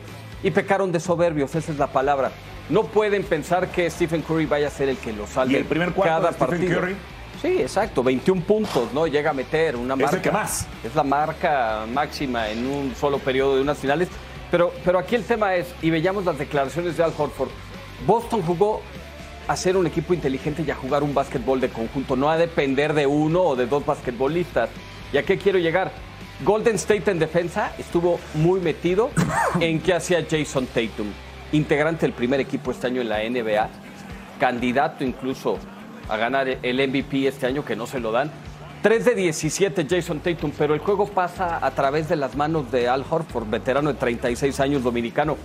[0.43, 2.31] y pecaron de soberbios, esa es la palabra.
[2.69, 5.65] No pueden pensar que Stephen Curry vaya a ser el que lo salve ¿Y el
[5.65, 6.79] primer cuarto cada de Stephen partido.
[6.79, 6.95] Curry?
[7.41, 9.05] Sí, exacto, 21 puntos, ¿no?
[9.05, 10.11] Llega a meter una marca.
[10.11, 10.67] Es el que más.
[10.83, 14.07] Es la marca máxima en un solo periodo de unas finales.
[14.49, 17.49] Pero, pero aquí el tema es, y veíamos las declaraciones de Al Horford,
[18.05, 18.81] Boston jugó
[19.47, 22.93] a ser un equipo inteligente y a jugar un básquetbol de conjunto, no a depender
[22.93, 24.69] de uno o de dos basquetbolistas.
[25.11, 25.91] ¿Y a qué quiero llegar?
[26.43, 29.11] Golden State en defensa estuvo muy metido
[29.59, 31.07] en qué hacía Jason Tatum,
[31.51, 33.69] integrante del primer equipo este año en la NBA,
[34.39, 35.57] candidato incluso
[36.09, 38.31] a ganar el MVP este año, que no se lo dan.
[38.81, 42.89] 3 de 17 Jason Tatum, pero el juego pasa a través de las manos de
[42.89, 45.37] Al Horford, veterano de 36 años dominicano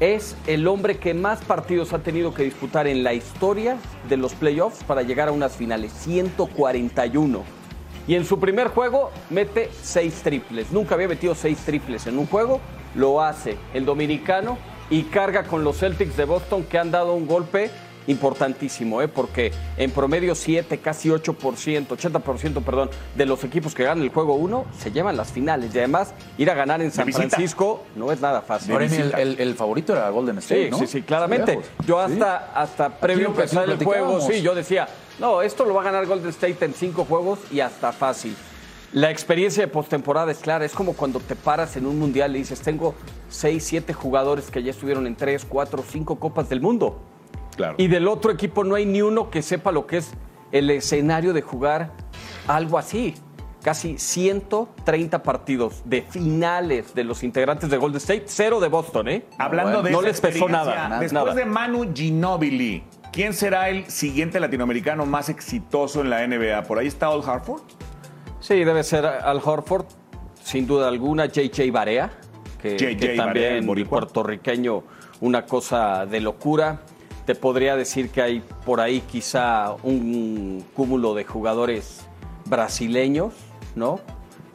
[0.00, 3.76] es el hombre que más partidos ha tenido que disputar en la historia
[4.08, 7.44] de los playoffs para llegar a unas finales, 141.
[8.08, 10.72] Y en su primer juego mete seis triples.
[10.72, 12.60] Nunca había metido seis triples en un juego.
[12.94, 14.58] Lo hace el dominicano
[14.88, 17.70] y carga con los Celtics de Boston que han dado un golpe
[18.10, 19.08] importantísimo, ¿eh?
[19.08, 24.34] porque en promedio 7, casi 8%, 80%, perdón, de los equipos que ganan el juego
[24.34, 25.74] 1 se llevan las finales.
[25.74, 28.74] Y además, ir a ganar en San Francisco no es nada fácil.
[28.76, 30.78] el, favorito era Golden State, sí, ¿no?
[30.78, 31.58] Sí, sí, claramente.
[31.86, 35.82] Yo hasta, hasta previo a empezar el juego, sí, yo decía, no, esto lo va
[35.82, 38.34] a ganar Golden State en cinco juegos y hasta fácil.
[38.92, 42.40] La experiencia de postemporada es clara, es como cuando te paras en un mundial y
[42.40, 42.96] dices, tengo
[43.28, 47.00] 6, 7 jugadores que ya estuvieron en 3, 4, 5 copas del mundo.
[47.78, 50.12] Y del otro equipo no hay ni uno que sepa lo que es
[50.52, 51.92] el escenario de jugar
[52.46, 53.14] algo así.
[53.62, 59.24] Casi 130 partidos de finales de los integrantes de Golden State, cero de Boston, ¿eh?
[59.36, 60.98] Hablando de no esa les pesó nada.
[60.98, 61.34] Después nada.
[61.34, 66.62] de Manu Ginobili, ¿quién será el siguiente latinoamericano más exitoso en la NBA?
[66.62, 67.60] ¿Por ahí está Al Harford?
[68.40, 69.84] Sí, debe ser Al Horford,
[70.42, 72.10] sin duda alguna, JJ Barea,
[72.62, 74.82] que, JJ que Barea, también el puertorriqueño,
[75.20, 76.80] una cosa de locura.
[77.26, 82.06] Te podría decir que hay por ahí quizá un cúmulo de jugadores
[82.46, 83.34] brasileños,
[83.74, 84.00] ¿no?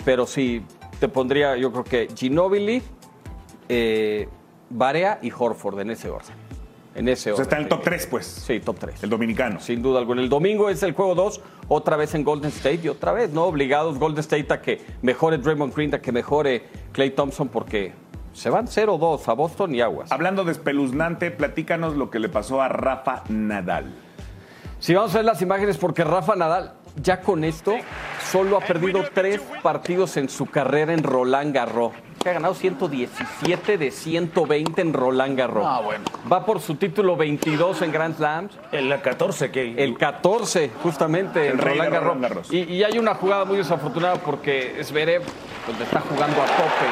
[0.04, 0.62] Pero sí,
[1.00, 2.82] te pondría, yo creo que Ginobili,
[3.70, 4.28] eh,
[4.70, 6.36] Barea y Horford en ese orden.
[6.96, 7.44] En ese O sea, orden.
[7.44, 8.26] está en el top 3, pues.
[8.26, 9.04] Sí, top 3.
[9.04, 9.60] El dominicano.
[9.60, 10.22] Sin duda alguna.
[10.22, 13.44] El domingo es el juego 2, otra vez en Golden State y otra vez, ¿no?
[13.46, 17.94] Obligados Golden State a que mejore Draymond Green, a que mejore Clay Thompson porque
[18.36, 20.12] se van 0-2 a Boston y aguas.
[20.12, 23.94] Hablando de espeluznante, platícanos lo que le pasó a Rafa Nadal.
[24.80, 27.76] Si vamos a ver las imágenes, porque Rafa Nadal ya con esto
[28.30, 31.94] solo ha perdido tres partidos en su carrera en Roland Garros.
[32.22, 35.66] Que ha ganado 117 de 120 en Roland Garros.
[35.66, 36.04] Ah, bueno.
[36.32, 38.58] Va por su título 22 en Grand Slams.
[38.72, 42.04] En la 14 que El 14, justamente, El en Roland Garros.
[42.04, 42.52] Roland Garros.
[42.54, 45.22] Y, y hay una jugada muy desafortunada porque Zverev,
[45.68, 46.86] donde está jugando a tope,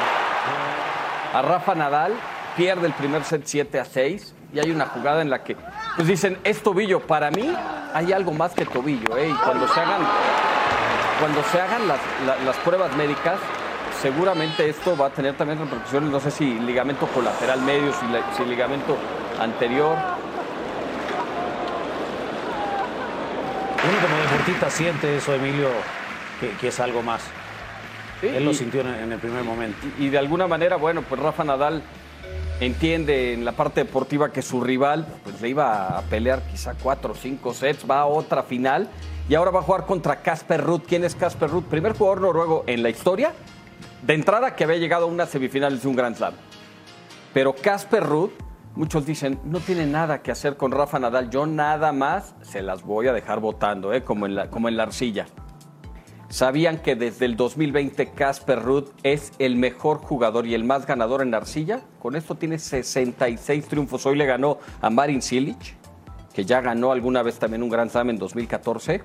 [1.34, 2.12] a Rafa Nadal,
[2.56, 5.56] pierde el primer set 7 a 6 y hay una jugada en la que
[5.96, 7.00] pues dicen, es tobillo.
[7.00, 7.52] Para mí
[7.92, 9.16] hay algo más que tobillo.
[9.16, 9.28] ¿eh?
[9.28, 10.00] Y cuando se hagan,
[11.20, 13.38] cuando se hagan las, la- las pruebas médicas,
[14.00, 17.92] seguramente esto va a tener también repercusiones, no sé si ligamento colateral medio,
[18.36, 18.96] si, ligamento
[19.40, 19.96] anterior.
[23.86, 25.68] Uno como deportista siente eso, Emilio,
[26.60, 27.22] que es algo más.
[28.22, 29.78] Él lo sintió en, el primer momento.
[29.98, 31.82] Y de alguna manera, bueno, pues Rafa Nadal
[32.60, 37.12] entiende en la parte deportiva que su rival pues le iba a pelear quizá cuatro
[37.12, 38.88] o cinco sets, va a otra final
[39.28, 40.82] y ahora va a jugar contra Casper Ruud.
[40.86, 41.64] ¿Quién es Casper Ruud?
[41.64, 43.32] Primer jugador noruego en la historia
[44.02, 46.34] de entrada que había llegado a unas semifinales de un Grand Slam.
[47.32, 48.30] Pero Casper Ruud,
[48.74, 51.30] muchos dicen, no tiene nada que hacer con Rafa Nadal.
[51.30, 54.02] Yo nada más se las voy a dejar votando, ¿eh?
[54.04, 55.26] como, en la, como en la arcilla.
[56.28, 61.22] ¿Sabían que desde el 2020 Casper Ruud es el mejor jugador y el más ganador
[61.22, 61.82] en arcilla?
[62.00, 64.06] Con esto tiene 66 triunfos.
[64.06, 65.76] Hoy le ganó a Marin Cilic,
[66.32, 69.02] que ya ganó alguna vez también un Grand Slam en 2014.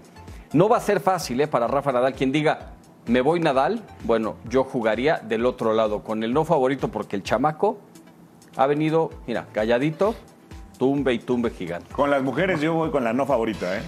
[0.54, 1.48] No va a ser fácil ¿eh?
[1.48, 2.14] para Rafa Nadal.
[2.14, 2.74] Quien diga,
[3.06, 7.24] me voy Nadal, bueno, yo jugaría del otro lado, con el no favorito, porque el
[7.24, 7.80] chamaco
[8.56, 10.16] ha venido, mira, calladito,
[10.78, 11.92] tumbe y tumbe gigante.
[11.94, 13.82] Con las mujeres yo voy con la no favorita, ¿eh?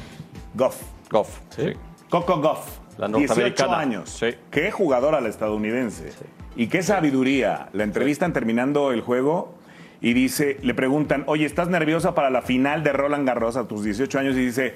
[0.53, 0.81] Goff.
[1.09, 1.39] Goff.
[1.55, 1.73] Sí.
[2.09, 2.80] Coco Goff.
[2.97, 3.79] La 18 norteamericana.
[3.79, 4.09] años.
[4.09, 4.27] Sí.
[4.49, 6.11] Qué jugadora la estadounidense.
[6.55, 7.69] Y qué sabiduría.
[7.73, 9.55] La entrevistan terminando el juego
[10.01, 13.83] y dice, le preguntan, oye, ¿estás nerviosa para la final de Roland Garros a tus
[13.83, 14.35] 18 años?
[14.35, 14.73] Y dice,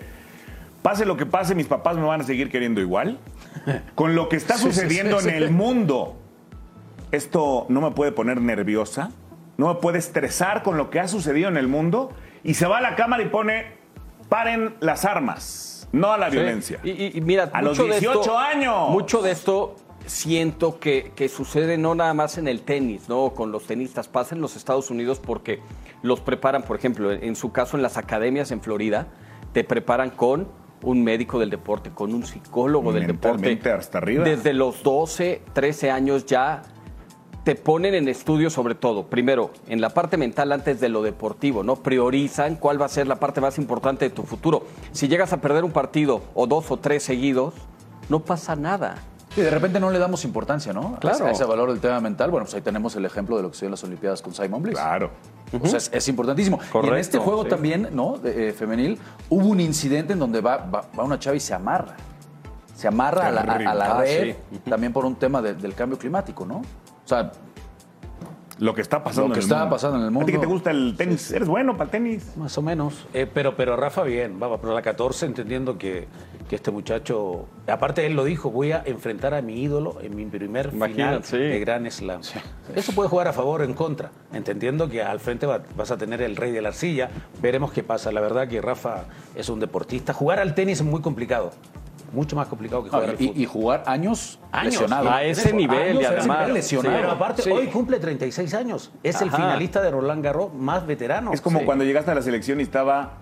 [0.82, 3.20] pase lo que pase, mis papás me van a seguir queriendo igual.
[3.96, 5.44] Con lo que está Sí, sí, sucediendo sí, en sí.
[5.44, 6.16] el mundo,
[7.12, 9.12] esto no me puede poner nerviosa,
[9.58, 12.12] no me puede estresar con lo que ha sucedido en el mundo.
[12.44, 13.66] Y se va a la cámara y pone,
[14.30, 16.38] paren las armas, no a la Sí.
[16.38, 16.80] violencia.
[16.84, 18.90] Y, mira, A los mucho de 18 esto- años.
[18.90, 23.32] Mucho de esto siento que, que sucede no nada más en el tenis, ¿no?
[23.34, 24.08] Con los tenistas.
[24.08, 25.62] Pasa en los Estados Unidos porque
[26.04, 29.08] los preparan, por ejemplo, en, su caso en las academias en Florida,
[29.54, 30.48] te preparan con
[30.84, 33.60] un médico del deporte, con un psicólogo del deporte.
[33.72, 34.24] Hasta arriba.
[34.24, 36.62] Desde los 12, 13 años ya
[37.46, 41.64] te ponen en estudio sobre todo, primero, en la parte mental antes de lo deportivo,
[41.64, 41.76] ¿no?
[41.78, 44.66] Priorizan cuál va a ser la parte más importante de tu futuro.
[44.92, 47.54] Si llegas a perder un partido o dos o tres seguidos,
[48.10, 48.96] no pasa nada.
[49.38, 50.98] Y de repente no le damos importancia, ¿no?
[51.00, 51.18] Claro.
[51.18, 52.32] ese- A ese valor del tema mental.
[52.32, 54.64] Bueno, pues ahí tenemos el ejemplo de lo que sucedió en las Olimpiadas con Simon
[54.64, 54.76] Bliss.
[54.80, 55.12] Claro.
[55.62, 56.58] O sea, es, es importantísimo.
[56.60, 57.50] y en Correcto, este juego sí.
[57.50, 58.18] también, ¿no?
[58.18, 58.98] De, eh, femenil,
[59.30, 61.96] hubo un incidente en donde va, va- va una chava y se amarra.
[62.76, 64.60] Se amarra a la, a- a la Ah, red, sí.
[64.68, 66.62] también por un tema de- del cambio climático, ¿no?
[67.06, 67.32] O sea,
[68.58, 69.76] Lo que está pasando Lo que en el está mundo.
[69.76, 70.40] pasando en el ¿A ti que mundo.
[70.40, 71.30] te gusta el tenis?
[71.32, 72.38] ¿Eres bueno para el tenis?
[72.38, 73.06] Más o menos.
[73.14, 76.08] Eh, pero, pero Rafa bien, va por la 14 entendiendo que,
[76.48, 80.26] que este muchacho, aparte él lo dijo, voy a enfrentar a mi ídolo en mi
[80.26, 81.36] primer final sí.
[81.38, 82.22] de Gran Slam.
[82.74, 85.98] Eso puede jugar a favor o en contra, entendiendo que al frente va- vas a
[85.98, 87.10] tener el rey de la arcilla.
[87.42, 88.10] Veremos qué pasa.
[88.14, 89.04] La verdad que Rafa
[89.36, 90.14] es un deportista.
[90.14, 91.52] Jugar al tenis es muy complicado.
[92.12, 93.34] Mucho más complicado que no, jugar al fútbol.
[93.36, 94.74] y, y jugar años, Años.
[94.74, 95.10] lesionado.
[95.12, 96.96] A ese nivel, y además- nivel lesionado.
[96.96, 97.02] Sí.
[97.02, 97.50] Pero aparte, Sí.
[97.52, 98.92] hoy cumple 36 años.
[99.04, 101.32] Es el finalista de Roland Garros más veterano.
[101.34, 101.66] Es como Sí.
[101.66, 103.20] cuando llegaste a la selección y estaba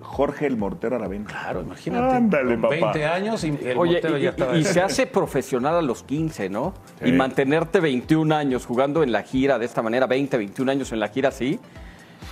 [0.00, 1.26] Jorge el Mortero Aravena.
[1.26, 2.16] Claro, imagínate.
[2.16, 2.74] Ándale, con papá.
[2.74, 4.64] 20 años y el Oye, Montero y, ya estaba y- y ahí.
[4.72, 6.74] se hace profesional a los 15, ¿no?
[7.02, 7.08] Sí.
[7.08, 11.00] Y mantenerte 21 años jugando en la gira de esta manera, 20, 21 años en
[11.00, 11.60] la gira así.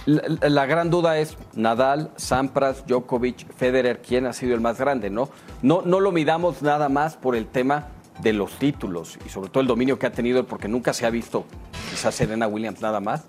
[0.06, 5.28] La, gran duda es Nadal, Sampras, Djokovic, Federer, ¿quién ha sido el más grande, no?
[5.62, 7.88] No, no lo midamos nada más por el tema
[8.22, 11.10] de los títulos y sobre todo el dominio que ha tenido, porque nunca se ha
[11.10, 11.44] visto,
[11.90, 13.24] quizás Serena Williams nada más,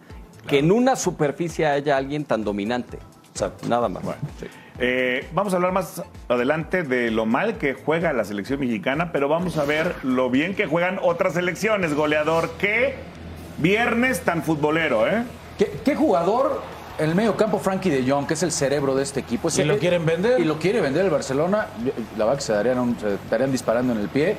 [0.48, 3.00] que en una superficie haya alguien tan dominante.
[3.32, 3.68] Exacto.
[3.68, 4.04] Nada más.
[4.40, 4.48] Sí.
[4.80, 9.30] Eh, vamos a hablar más adelante de lo mal que juega la selección mexicana, pero
[9.30, 12.52] vamos a ver lo bien que juegan otras selecciones, goleador.
[12.58, 12.96] Qué
[13.58, 15.24] viernes tan futbolero, ¿eh?
[15.62, 16.60] ¿Qué, qué jugador
[16.98, 19.48] en el medio campo Frankie de Jong, que es el cerebro de este equipo?
[19.56, 20.40] ¿Y lo quieren vender?
[20.40, 21.68] Y lo quiere vender el Barcelona.
[22.18, 24.38] La verdad que se darían, un- se estarían disparando en el pie.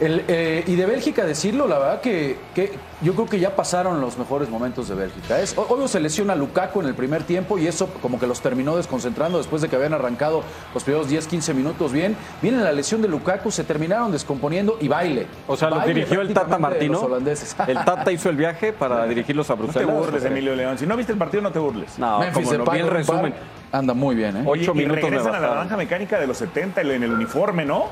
[0.00, 4.00] El, eh, y de Bélgica decirlo, la verdad que, que yo creo que ya pasaron
[4.00, 5.38] los mejores momentos de Bélgica.
[5.40, 8.40] Es, o- obvio se lesiona Lukaku en el primer tiempo y eso como que los
[8.40, 12.16] terminó desconcentrando después de que habían arrancado los primeros 10, 15 minutos bien.
[12.40, 15.26] Viene la lesión de Lukaku, se terminaron descomponiendo y baile.
[15.46, 16.94] O sea, los Baile dirigió el Tata Martino.
[16.94, 17.54] los holandeses.
[17.66, 19.94] El Tata hizo el viaje para dirigirlos a No te Bruselas.
[19.94, 20.78] burles, Emilio León.
[20.78, 21.98] Si no viste el partido, no te burles.
[21.98, 23.34] No, Memphis como no, vi el resumen.
[23.70, 24.42] Anda muy bien, ¿eh?
[24.46, 27.66] Ocho y minutos me regresan a la naranja mecánica de los 70 en el uniforme,
[27.66, 27.88] ¿no?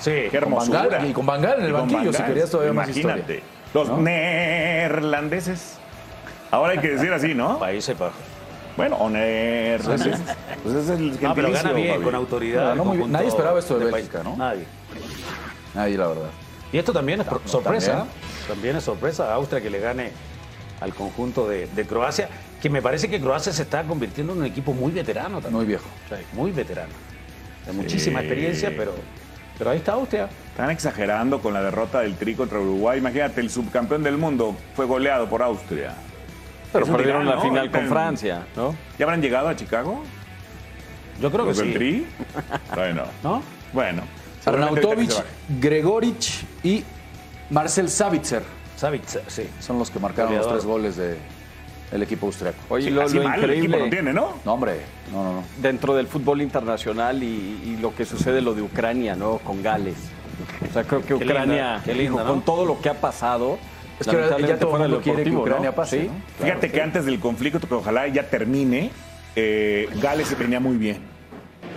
[0.00, 0.86] Sí, Qué Con Van hermosura.
[0.86, 3.20] Gaal, y con Van Gaal en el banquillo, si querías todavía más Imagínate.
[3.20, 3.42] historia.
[3.74, 3.96] Los ¿No?
[3.98, 5.74] neerlandeses.
[6.50, 7.58] Ahora hay que decir así, ¿no?
[7.60, 8.16] Países Bajos.
[8.76, 10.20] Bueno, o neerlandeses.
[10.62, 12.74] Pues ese es el No, pero gentilicio, gana bien, con autoridad.
[12.76, 13.94] Nadie esperaba esto de país.
[14.08, 14.36] Bélgica, ¿no?
[14.36, 14.64] Nadie.
[15.74, 16.30] Ahí, la verdad.
[16.72, 17.92] Y esto también es sorpresa.
[17.92, 18.14] también.
[18.46, 18.76] También.
[18.76, 19.34] es sorpresa.
[19.34, 20.12] Austria que le gane
[20.80, 22.28] al conjunto de, de Croacia,
[22.62, 25.54] que me parece que Croacia se está convirtiendo en un equipo muy veterano también.
[25.54, 25.86] Muy viejo.
[26.08, 26.92] Sí, muy veterano.
[27.66, 28.92] De muchísima experiencia, pero,
[29.58, 30.28] pero ahí está Austria.
[30.50, 32.98] Están exagerando con la derrota del Tri contra Uruguay.
[32.98, 35.94] Imagínate, el subcampeón del mundo fue goleado por Austria.
[36.72, 37.48] Pero Eso perdieron dirán, la ¿no?
[37.50, 38.74] final con Francia, ¿no?
[38.98, 40.02] ¿Ya habrán llegado a Chicago?
[41.20, 41.74] Yo creo que ¿Los del sí.
[41.74, 42.06] Tri?
[42.74, 43.02] Bueno.
[43.22, 43.42] ¿No?
[43.72, 44.02] Bueno.
[44.44, 45.10] Arnautovic.
[45.60, 46.84] Gregorich y
[47.50, 48.42] Marcel Savitzer
[48.76, 49.48] Savitzer, sí.
[49.58, 51.18] son los que marcaron los tres goles de,
[51.90, 52.58] del equipo austriaco.
[52.68, 54.34] Oye, lo, Así lo mal el equipo increíble no tiene, ¿no?
[54.44, 54.80] No, hombre,
[55.12, 55.44] no, no, no.
[55.60, 59.38] dentro del fútbol internacional y, y lo que sucede lo de Ucrania, ¿no?
[59.38, 59.96] Con Gales.
[60.68, 62.30] O sea, creo que Qué Ucrania, linda, qué dijo, linda, ¿no?
[62.30, 63.58] con todo lo que ha pasado,
[63.98, 65.74] Es que ahora ya todo el mundo quiere que Ucrania ¿no?
[65.74, 66.06] pase, Sí.
[66.08, 66.44] ¿no?
[66.44, 68.90] Fíjate que antes del conflicto, que ojalá ya termine,
[69.34, 70.98] eh, Gales venía muy bien.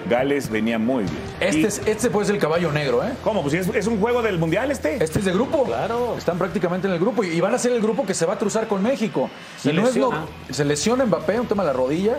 [0.09, 1.17] Gales venía muy bien.
[1.39, 3.11] Este, Y- es, este puede ser el caballo negro, ¿eh?
[3.23, 3.41] ¿Cómo?
[3.41, 5.03] Pues es, es un juego del Mundial este.
[5.03, 5.63] Este es de grupo.
[5.63, 6.15] Claro.
[6.17, 8.33] Están prácticamente en el grupo y, y van a ser el grupo que se va
[8.33, 9.29] a cruzar con México.
[9.59, 10.25] Se y no es lesiona.
[10.47, 12.15] no- se lesiona Mbappé, un tema de la rodilla.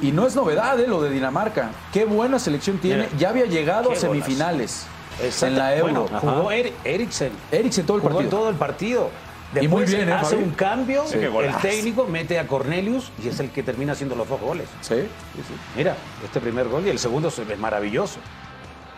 [0.00, 0.86] Y no es novedad, ¿eh?
[0.86, 1.70] Lo de Dinamarca.
[1.92, 3.04] Qué buena selección tiene.
[3.04, 4.86] Mira, ya había llegado a semifinales
[5.20, 5.46] Exacto.
[5.46, 6.02] en la Euro.
[6.04, 7.32] Bueno, jugó Er- Eriksen.
[7.50, 8.38] Eriksen todo el Jugó partido.
[8.38, 9.10] todo el partido.
[9.54, 10.42] Y muy Después bien, ¿eh, hace Fabi?
[10.44, 14.28] un cambio, Sí, el técnico mete a Cornelius y es el que termina haciendo los
[14.28, 14.66] dos goles.
[14.82, 15.54] Sí, sí, sí.
[15.76, 18.18] Mira, este primer gol y el segundo es maravilloso.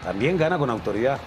[0.02, 1.18] También gana con autoridad.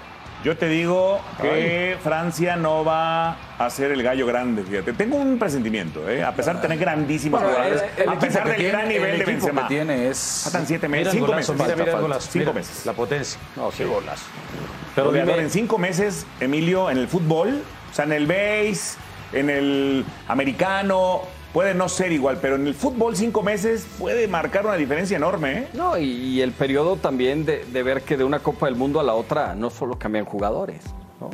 [0.44, 4.92] Yo te digo que Francia no va a ser el gallo grande, fíjate.
[4.92, 6.22] Tengo un presentimiento, ¿eh?
[6.22, 9.10] A pesar de tener grandísimos Bueno, jugadores, el- el a pesar del tiene- gran nivel
[9.12, 9.62] el de Benzema.
[9.62, 10.42] que tiene es...
[10.44, 11.66] Faltan siete meses, cinco golazo, meses.
[11.66, 12.28] mira, mira el Falta- golazo.
[12.30, 12.86] Cinco mira meses.
[12.86, 13.40] La potencia.
[13.56, 14.26] No, qué golazo.
[14.96, 18.98] Pero dime- en cinco meses, Emilio, en el fútbol, o sea, en el base,
[19.34, 21.22] en el americano,
[21.54, 25.52] puede no ser igual, pero en el fútbol cinco meses puede marcar una diferencia enorme,
[25.60, 25.68] ¿eh?
[25.74, 29.00] No, y, y el periodo también de, de ver que de una Copa del Mundo
[29.00, 30.84] a la otra no solo cambian jugadores,
[31.20, 31.30] ¿no?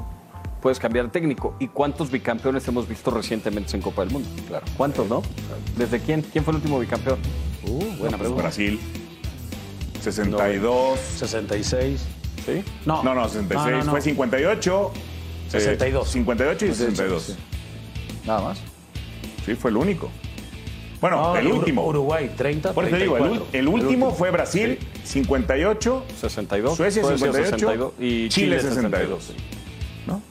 [0.62, 1.56] Puedes cambiar técnico.
[1.60, 4.28] ¿Y cuántos bicampeones hemos visto recientemente en Copa del Mundo?
[4.46, 4.66] Claro.
[4.76, 5.22] ¿Cuántos, no?
[5.78, 6.22] ¿Desde quién?
[6.22, 7.18] ¿Quién fue el último bicampeón?
[7.66, 8.42] Uh, buena Pues pregunta.
[8.44, 8.78] Brasil,
[10.02, 11.00] 62.
[11.00, 12.02] 66.
[12.46, 12.64] ¿Sí?
[12.86, 13.72] No, No, no, 66.
[13.72, 13.92] No, no, no.
[13.92, 14.92] Fue 58.
[14.96, 16.10] eh, 62.
[16.10, 17.24] 58 y 62.
[17.24, 17.36] Sí.
[18.26, 18.60] Nada más.
[19.46, 20.10] Sí, fue el único.
[21.02, 21.86] Bueno, No, el último.
[21.86, 22.74] Uruguay, 30.
[22.74, 23.60] Por eso te digo, el, ul- 34.
[23.60, 26.04] el último fue Brasil, 58.
[26.20, 26.76] 62.
[26.76, 29.34] Suecia Puede ser 58 62, y Chile, Chile 62.
[30.08, 30.22] ¿no?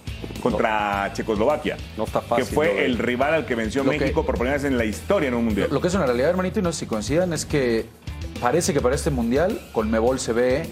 [0.42, 1.76] Contra Checoslovaquia.
[1.96, 4.34] No está fácil, Que fue lo el rival al que venció Lo que- México por
[4.36, 5.68] primera vez en la historia en un mundial.
[5.70, 7.86] Lo que es una realidad, hermanito, y no sé si coincidan, es que
[8.40, 10.66] parece que para este mundial Conmebol se ve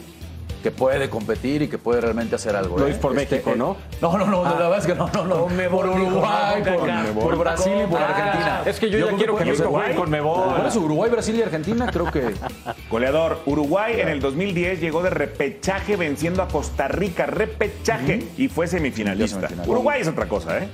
[0.67, 2.77] que puede competir y que puede realmente hacer algo.
[2.77, 2.91] Lo ¿eh?
[2.91, 3.77] es por México, ¿no?
[4.03, 5.43] No, no, no, la verdad es que no, no, no.
[5.43, 8.63] Conmebol, por Uruguay, no, por, por Brasil y por Ah, Argentina.
[8.67, 10.57] Es que yo, ya creo quiero que México juegue con Mebol.
[10.57, 12.35] Por eso, Uruguay, Brasil y Argentina, creo que.
[12.91, 18.67] Goleador, Uruguay en el 2010 llegó de repechaje venciendo a Costa Rica, repechaje, y fue
[18.67, 19.37] semifinalista.
[19.37, 19.71] Semifinalista.
[19.71, 20.69] Uruguay es otra cosa, ¿eh?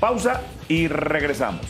[0.00, 1.64] Pausa y regresamos.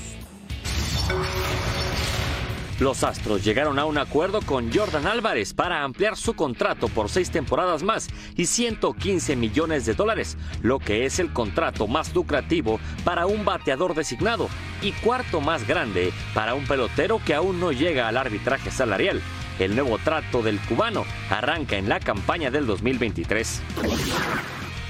[2.80, 7.30] Los Astros llegaron a un acuerdo con Jordan Álvarez para ampliar su contrato por seis
[7.30, 13.26] temporadas más y 115 millones de dólares, lo que es el contrato más lucrativo para
[13.26, 14.48] un bateador designado
[14.80, 19.22] y cuarto más grande para un pelotero que aún no llega al arbitraje salarial.
[19.58, 23.62] El nuevo trato del cubano arranca en la campaña del 2023.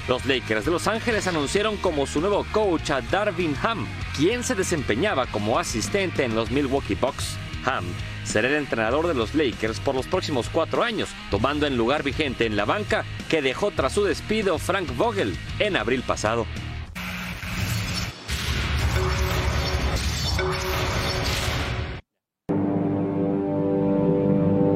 [0.07, 3.85] Los Lakers de Los Ángeles anunciaron como su nuevo coach a Darvin Ham,
[4.17, 7.37] quien se desempeñaba como asistente en los Milwaukee Bucks.
[7.65, 7.85] Ham
[8.23, 12.45] será el entrenador de los Lakers por los próximos cuatro años, tomando el lugar vigente
[12.45, 16.45] en la banca que dejó tras su despido Frank Vogel en abril pasado.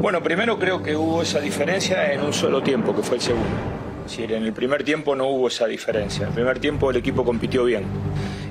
[0.01, 3.86] Bueno, primero creo que hubo esa diferencia en un solo tiempo, que fue el segundo.
[4.07, 6.21] Decir, en el primer tiempo no hubo esa diferencia.
[6.21, 7.83] En el primer tiempo el equipo compitió bien.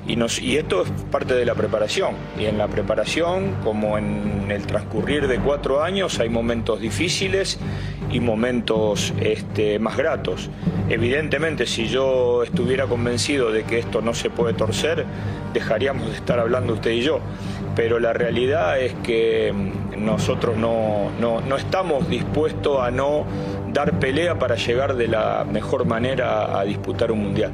[0.07, 2.13] Y, nos, y esto es parte de la preparación.
[2.39, 7.57] Y en la preparación, como en el transcurrir de cuatro años, hay momentos difíciles
[8.11, 10.51] y momentos este, más gratos.
[10.89, 15.05] Evidentemente, si yo estuviera convencido de que esto no se puede torcer,
[15.55, 17.19] dejaríamos de estar hablando usted y yo.
[17.75, 23.25] Pero la realidad es que mm, nosotros no, no, no estamos dispuestos a no
[23.77, 27.51] dar pelea para llegar de la mejor manera a disputar un mundial.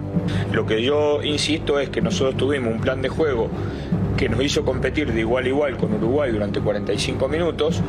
[0.53, 3.49] Lo que yo insisto es que nosotros tuvimos un plan de juego
[4.15, 7.81] que nos hizo competir de igual a igual con Uruguay durante 45 minutos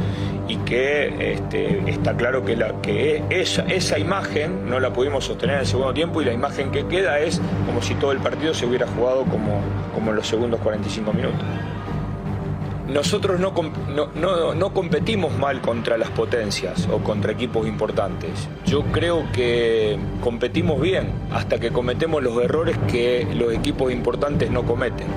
[0.48, 5.94] y que este, está claro que, esa, imagen no la pudimos sostener en el segundo
[5.94, 9.22] tiempo y la imagen que queda es como si todo el partido se hubiera jugado
[9.26, 11.44] como en los segundos 45 minutos.
[12.94, 13.52] Nosotros no,
[13.94, 18.30] no, no- no competimos mal contra las potencias o contra equipos importantes.
[18.66, 24.62] Yo creo que competimos bien hasta que cometemos los errores que los equipos importantes no
[24.62, 25.08] cometen.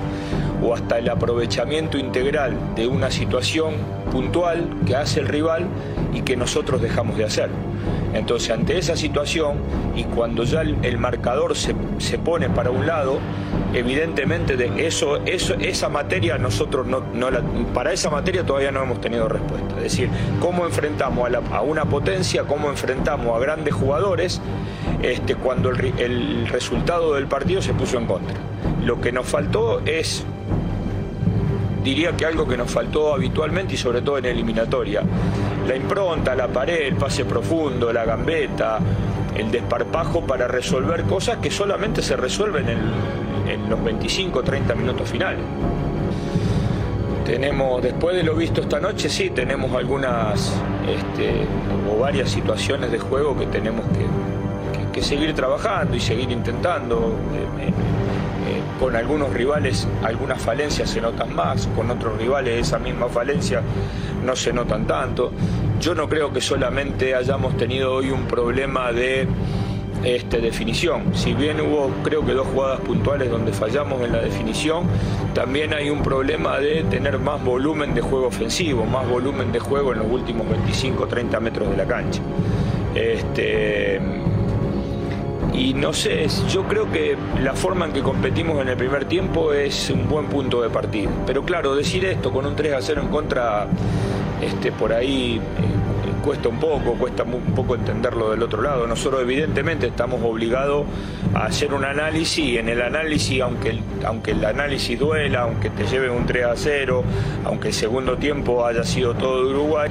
[0.60, 3.74] O hasta el aprovechamiento integral de una situación
[4.10, 5.68] puntual que hace el rival
[6.18, 7.48] y que nosotros dejamos de hacer.
[8.14, 9.58] Entonces, ante esa situación
[9.94, 11.74] y cuando ya el, marcador se,
[12.18, 13.20] pone para un lado,
[13.74, 17.42] evidentemente de eso, eso, esa materia nosotros no, la,
[17.74, 19.76] para esa materia todavía no hemos tenido respuesta.
[19.76, 20.08] Es decir,
[20.40, 24.40] cómo enfrentamos a, una potencia, cómo enfrentamos a grandes jugadores
[25.02, 28.34] este, cuando el, el resultado del partido se puso en contra.
[28.84, 30.24] Lo que nos faltó es
[31.88, 35.02] diría que algo que nos faltó habitualmente y sobre todo en eliminatoria.
[35.66, 38.78] La impronta, la pared, el pase profundo, la gambeta,
[39.34, 45.40] el desparpajo para resolver cosas que solamente se resuelven en, los 25 30 minutos finales.
[47.24, 50.54] Tenemos, después de lo visto esta noche, sí, tenemos algunas
[50.86, 51.46] este,
[51.90, 54.04] o varias situaciones de juego que tenemos que,
[55.02, 57.14] seguir trabajando y seguir intentando.
[57.34, 57.72] Eh, eh,
[58.78, 63.60] con algunos rivales algunas falencias se notan más, con otros rivales esa misma falencia
[64.24, 65.32] no se notan tanto.
[65.80, 69.28] Yo no creo que solamente hayamos tenido hoy un problema de
[70.04, 71.14] este, definición.
[71.14, 74.86] Si bien hubo creo que dos jugadas puntuales donde fallamos en la definición,
[75.34, 79.92] también hay un problema de tener más volumen de juego ofensivo, más volumen de juego
[79.92, 82.20] en los últimos 25-30 metros de la cancha.
[82.94, 84.00] Este,
[85.52, 89.52] y no sé, yo creo que la forma en que competimos en el primer tiempo
[89.52, 91.10] es un buen punto de partida.
[91.26, 93.66] Pero claro, decir esto con un 3 a 0 en contra,
[94.40, 98.86] este, por ahí eh, cuesta un poco, cuesta un poco entenderlo del otro lado.
[98.86, 100.86] Nosotros evidentemente estamos obligados
[101.34, 105.70] a hacer un análisis y en el análisis, aunque el, aunque el análisis duela, aunque
[105.70, 107.04] te lleve un 3 a 0,
[107.44, 109.88] aunque el segundo tiempo haya sido todo Uruguay,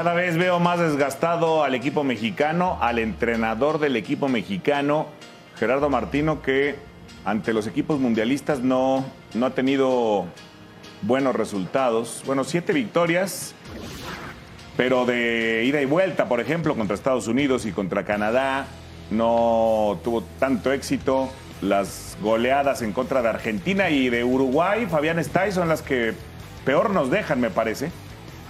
[0.00, 5.08] Cada vez veo más desgastado al equipo mexicano, al entrenador del equipo mexicano,
[5.58, 6.76] Gerardo Martino, que
[7.26, 10.24] ante los equipos mundialistas no, no ha tenido
[11.02, 12.22] buenos resultados.
[12.24, 13.54] Bueno, siete victorias,
[14.74, 18.68] pero de ida y vuelta, por ejemplo, contra Estados Unidos y contra Canadá,
[19.10, 21.28] no tuvo tanto éxito.
[21.60, 26.14] Las goleadas en contra de Argentina y de Uruguay, Fabián Stay, son las que
[26.64, 27.92] peor nos dejan, me parece.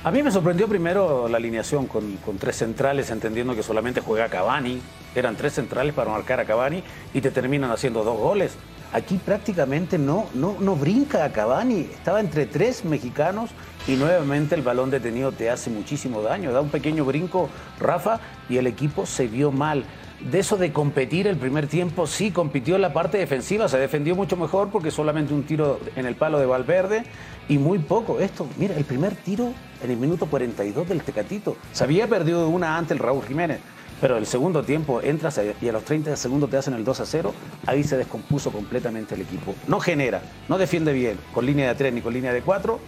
[0.02, 4.80] A mí me sorprendió primero la alineación con, tres centrales, entendiendo que solamente juega Cavani.
[5.14, 6.82] Eran tres centrales para marcar a Cavani
[7.12, 8.54] y te terminan haciendo dos goles.
[8.94, 11.80] Aquí prácticamente no, no, no brinca a Cavani.
[11.80, 13.50] Estaba entre tres mexicanos
[13.86, 16.50] y nuevamente el balón detenido te hace muchísimo daño.
[16.50, 19.84] Da un pequeño brinco Rafa y el equipo se vio mal
[20.20, 24.14] de eso de competir el primer tiempo, sí, compitió en la parte defensiva, se defendió
[24.14, 27.04] mucho mejor porque solamente un tiro en el palo de Valverde
[27.48, 28.20] y muy poco.
[28.20, 29.52] Esto, mira, el primer tiro
[29.82, 31.56] en el minuto 42 del Tecatito.
[31.72, 33.60] Se había perdido una ante el Raúl Jiménez,
[34.00, 37.06] pero el segundo tiempo entras y a los 30 segundos te hacen el 2 a
[37.06, 37.34] 0,
[37.66, 39.54] ahí se descompuso completamente el equipo.
[39.68, 42.78] No genera, no defiende bien, con línea de 3 ni con línea de 4.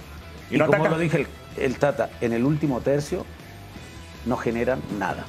[0.50, 1.26] Y, como lo dije
[1.56, 3.24] el Tata, en el último tercio
[4.26, 5.24] no generan nada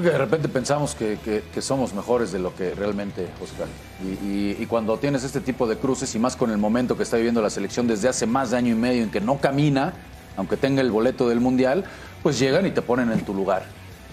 [0.00, 3.66] de repente pensamos que, somos mejores de lo que realmente, Oscar.
[4.22, 7.40] Y, cuando tienes este tipo de cruces y más con el momento que está viviendo
[7.40, 9.94] la selección desde hace más de año y medio en que no camina,
[10.36, 11.84] aunque tenga el boleto del Mundial,
[12.22, 13.64] pues llegan y te ponen en tu lugar.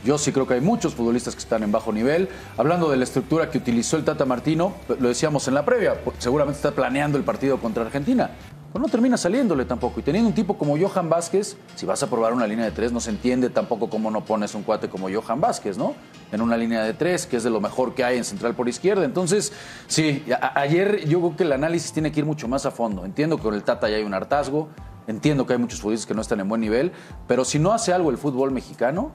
[0.05, 2.27] Yo sí creo que hay muchos futbolistas que están en bajo nivel.
[2.57, 6.57] Hablando de la estructura que utilizó el Tata Martino, lo decíamos en la previa, seguramente
[6.57, 8.31] está planeando el partido contra Argentina.
[8.73, 9.99] Pues no termina saliéndole tampoco.
[9.99, 12.91] Y teniendo un tipo como Johan Vázquez, si vas a probar una línea de tres,
[12.91, 15.93] no se entiende tampoco cómo no pones un cuate como Johan Vázquez, ¿no?
[16.31, 18.67] En una línea de tres, que es de lo mejor que hay en central por
[18.67, 19.05] izquierda.
[19.05, 19.53] Entonces,
[19.85, 23.05] sí, ayer yo creo que el análisis tiene que ir mucho más a fondo.
[23.05, 24.69] Entiendo que con el Tata ya hay un hartazgo,
[25.05, 26.93] entiendo que hay muchos futbolistas que no están en buen nivel,
[27.27, 29.11] pero si no hace algo el fútbol mexicano,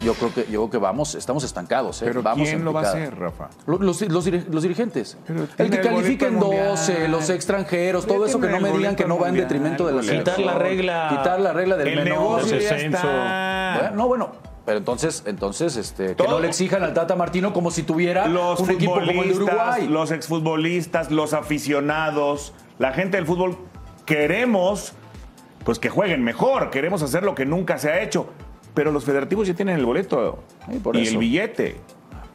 [0.00, 2.00] yo creo que, yo creo que vamos, estamos estancados.
[2.02, 2.06] ¿eh?
[2.06, 3.50] ¿Pero vamos quién lo va a hacer, Rafa?
[3.66, 5.16] Los, los, dirigentes.
[5.58, 9.28] el que califiquen 12, los extranjeros, todo eso que no me digan que no va
[9.28, 11.08] en detrimento de la Quitar la regla.
[11.10, 12.40] Quitar la regla del el menor.
[12.52, 13.92] Está.
[13.94, 14.32] No, bueno,
[14.64, 18.70] pero entonces, entonces este, que no le exijan al Tata Martino como si tuviera un
[18.70, 19.88] equipo como el de Uruguay.
[19.88, 23.58] Los exfutbolistas, los aficionados, la gente del fútbol,
[24.06, 24.94] queremos
[25.64, 28.28] pues que jueguen mejor, queremos hacer lo que nunca se ha hecho.
[28.74, 30.42] Pero los federativos ya tienen el boleto
[30.94, 31.80] y el billete.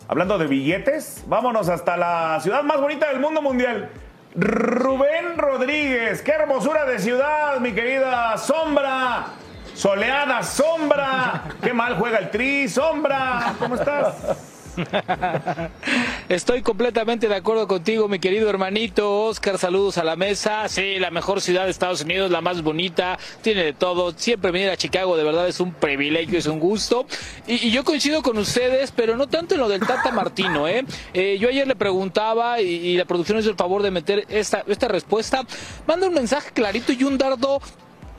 [0.08, 3.90] Hablando de billetes, vámonos hasta la ciudad más bonita del mundo mundial.
[4.36, 9.28] Rubén Rodríguez, qué hermosura de ciudad, mi querida Sombra.
[9.74, 11.44] Soleada Sombra.
[11.62, 13.56] Qué mal juega el Tri, Sombra.
[13.60, 14.55] ¿Cómo estás?
[16.30, 19.24] Estoy completamente de acuerdo contigo, mi querido hermanito.
[19.26, 20.68] Oscar, saludos a la mesa.
[20.68, 24.14] Sí, la mejor ciudad de Estados Unidos, la más bonita, tiene de todo.
[24.16, 27.06] Siempre venir a Chicago, de verdad, es un privilegio, es un gusto.
[27.48, 30.86] Y, yo coincido con ustedes, pero no tanto en lo del Tata Martino, ¿eh?
[31.14, 34.64] Eh, yo ayer le preguntaba y, y la producción hizo el favor de meter esta,
[34.68, 35.44] esta respuesta.
[35.88, 37.62] Manda un mensaje clarito y un dardo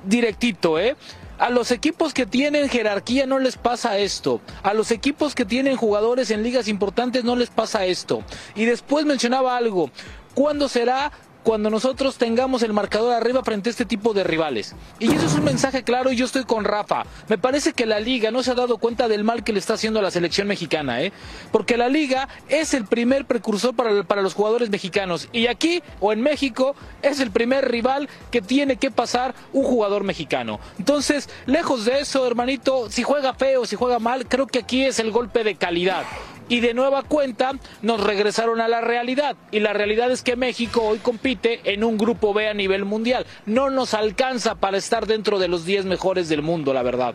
[0.04, 0.96] directito, ¿eh?
[1.38, 4.40] A los equipos que tienen jerarquía no les pasa esto.
[4.62, 8.22] A los equipos que tienen jugadores en ligas importantes no les pasa esto.
[8.54, 9.90] Y después mencionaba algo.
[10.34, 11.12] ¿Cuándo será
[11.46, 14.74] cuando nosotros tengamos el marcador arriba frente a este tipo de rivales.
[14.98, 17.04] Y eso es un mensaje claro y yo estoy con Rafa.
[17.28, 19.74] Me parece que la liga no se ha dado cuenta del mal que le está
[19.74, 21.12] haciendo a la selección mexicana, ¿eh?
[21.52, 25.28] Porque la liga es el primer precursor para, para los jugadores mexicanos.
[25.30, 30.02] Y aquí, o en México, es el primer rival que tiene que pasar un jugador
[30.02, 30.58] mexicano.
[30.80, 34.98] Entonces, lejos de eso, hermanito, si juega feo, si juega mal, creo que aquí es
[34.98, 36.02] el golpe de calidad
[36.48, 39.36] y de nueva cuenta nos regresaron a la realidad.
[39.50, 43.26] Y la realidad es que México hoy compite en un grupo B a nivel mundial.
[43.46, 47.14] No nos alcanza para estar dentro de los 10 mejores del mundo, la verdad.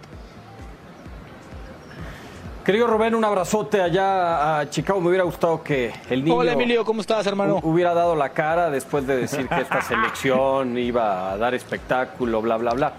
[2.66, 5.02] Querido Rubén, un abrazote allá a Chicago.
[5.02, 6.36] Me hubiera gustado que el niño.
[6.36, 7.60] Hola Emilio, ¿cómo estás, hermano?
[7.64, 12.58] Hubiera dado la cara después de decir que esta selección iba a dar espectáculo, bla,
[12.58, 12.94] bla, bla.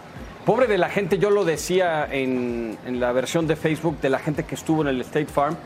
[0.44, 4.18] Pobre de la gente, yo lo decía en, en la versión de Facebook de la
[4.18, 5.56] gente que estuvo en el State Farm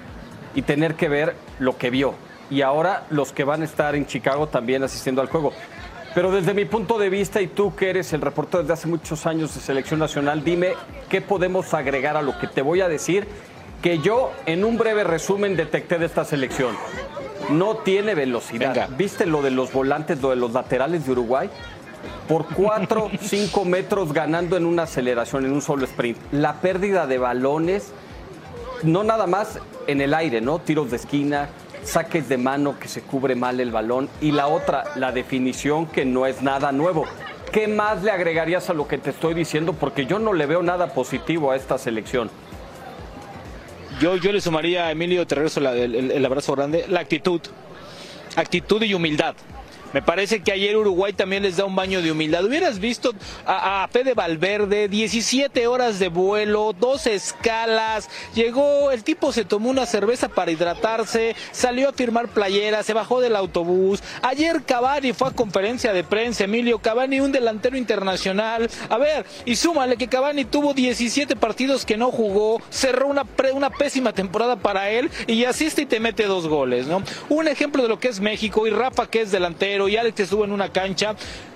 [0.57, 2.15] y tener que ver lo que vio.
[2.51, 5.53] Y ahora los que van a estar en Chicago también asistiendo al juego.
[6.15, 9.27] Pero desde mi punto de vista, y tú que eres el reportero desde hace muchos
[9.27, 10.73] años de selección nacional, dime
[11.11, 13.29] qué podemos agregar a lo que te voy a decir,
[13.83, 16.75] que yo en un breve resumen detecté de esta selección.
[17.51, 18.73] No tiene velocidad.
[18.73, 18.89] Venga.
[18.97, 21.51] ¿Viste lo de los volantes, lo de los laterales de Uruguay?
[22.27, 26.17] Por 4, 5 metros ganando en una aceleración, en un solo sprint.
[26.33, 27.93] La pérdida de balones,
[28.87, 30.59] no nada más en el aire, ¿no?
[30.59, 31.49] Tiros de esquina,
[31.85, 34.09] saques de mano que se cubre mal el balón.
[34.21, 37.05] Y la otra, la definición que no es nada nuevo.
[37.53, 39.73] ¿Qué más le agregarías a lo que te estoy diciendo?
[39.73, 42.31] Porque yo no le veo nada positivo a esta selección.
[44.01, 47.01] Yo, yo le sumaría a Emilio, te regreso la- el, el- el abrazo grande, la
[47.01, 47.41] actitud.
[48.37, 49.35] Actitud y humildad.
[49.93, 52.45] Me parece que ayer Uruguay también les da un baño de humildad.
[52.45, 53.13] Hubieras visto
[53.47, 58.09] a, a Fede Valverde, 17 horas de vuelo, dos escalas.
[58.35, 63.21] Llegó, el tipo se tomó una cerveza para hidratarse, salió a firmar playeras, se bajó
[63.21, 64.03] del autobús.
[64.23, 68.69] Ayer Cavani fue a conferencia de prensa, Emilio Cavani, un delantero internacional.
[68.91, 73.53] A ver, y súmale que Cavani tuvo 17 partidos que no jugó, cerró una, pre-
[73.53, 77.03] una pésima temporada para él y asiste y te mete dos goles, ¿no?
[77.29, 80.45] Un ejemplo de lo que es México y Rafa que es delantero y Alex estuvo
[80.45, 81.15] en una cancha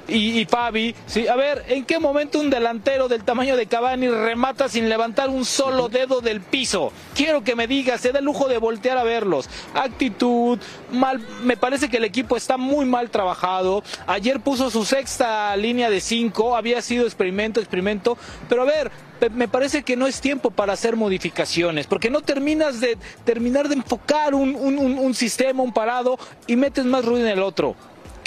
[0.09, 4.09] y, y Fabi, sí, a ver, ¿en qué momento un delantero del tamaño de Cavani
[4.09, 6.93] remata sin levantar un solo dedo del piso?
[7.15, 9.49] Quiero que me digas, se da el lujo de voltear a verlos.
[9.73, 10.59] Actitud,
[10.91, 13.85] mal, me parece que el equipo está muy mal trabajado.
[14.09, 18.19] Ayer puso su sexta línea de cinco, había sido experimento, experimento,
[18.49, 18.91] pero a ver,
[19.35, 23.77] me parece que no es tiempo para hacer modificaciones, porque no terminas de terminar de
[23.77, 26.19] enfocar un, un- un- un sistema, un parado,
[26.49, 27.77] y metes más ruido en el otro.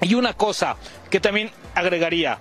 [0.02, 0.76] Y una cosa
[1.10, 2.40] que también agregaría,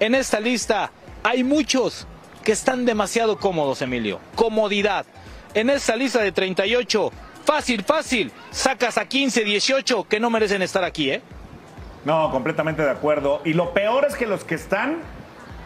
[0.00, 0.90] en esta lista
[1.22, 2.06] hay muchos
[2.42, 4.20] que están demasiado cómodos, Emilio.
[4.34, 5.06] Comodidad.
[5.54, 7.12] En esta lista de 38,
[7.44, 11.22] fácil, fácil, sacas a 15, 18 que no merecen estar aquí, ¿eh?
[12.04, 13.40] No, completamente de acuerdo.
[13.44, 14.98] Y lo peor es que los que están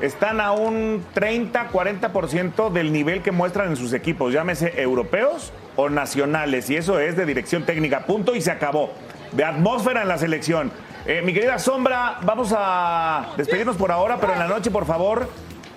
[0.01, 5.89] están a un 30, 40% del nivel que muestran en sus equipos, llámese europeos o
[5.89, 6.71] nacionales.
[6.71, 8.07] Y eso es de dirección técnica.
[8.07, 8.93] Punto y se acabó.
[9.33, 10.71] De atmósfera en la selección.
[11.07, 15.31] Eh, mi querida Sombra, vamos a despedirnos por ahora, pero en la noche, por favor,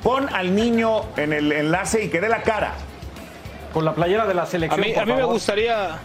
[0.04, 2.74] pon al niño en el enlace y que dé la cara.
[3.74, 4.82] Con la playera de la A selección.
[4.82, 6.00] mí, por a mí me gustaría.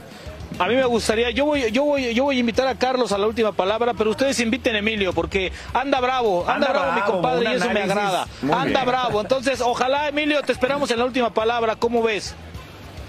[0.58, 3.18] A mí me gustaría, yo voy, yo voy, yo voy a invitar a Carlos a
[3.18, 7.00] la última palabra, pero ustedes inviten a Emilio porque anda bravo, anda, Anda bravo, mi
[7.00, 8.26] compadre y eso me agrada.
[8.42, 8.86] Anda bien.
[8.86, 12.34] bravo, entonces ojalá Emilio te esperamos en la última palabra, ¿cómo ves?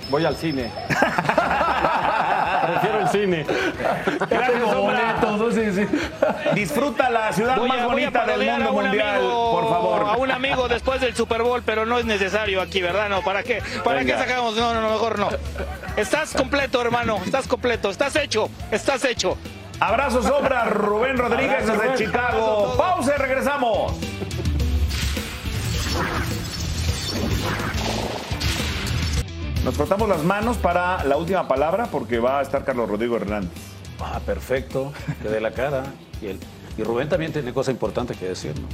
[0.09, 0.71] Voy al cine.
[2.67, 3.45] Prefiero el cine.
[4.29, 4.63] Gracias,
[6.53, 10.01] Disfruta la ciudad Voy más a, bonita del mundo mundial, amigo, por favor.
[10.09, 13.09] A un amigo después del Super Bowl, pero no es necesario aquí, ¿verdad?
[13.09, 13.61] No, ¿para qué?
[13.83, 14.15] ¿Para Venga.
[14.15, 14.55] qué sacamos?
[14.55, 15.29] No, no, no, mejor no.
[15.95, 19.37] Estás completo, hermano, estás completo, estás hecho, estás hecho.
[19.79, 21.97] Abrazo sobra Rubén Rodríguez Abrazo, desde Rubén.
[21.97, 22.75] Chicago.
[22.77, 23.93] Pausa y regresamos.
[29.63, 33.76] Nos frotamos las manos para la última palabra porque va a estar Carlos Rodrigo Hernández.
[33.99, 35.83] Ah, perfecto, que dé la cara.
[36.21, 36.39] Y, él,
[36.77, 38.67] y Rubén también tiene cosas importantes que decir, ¿no?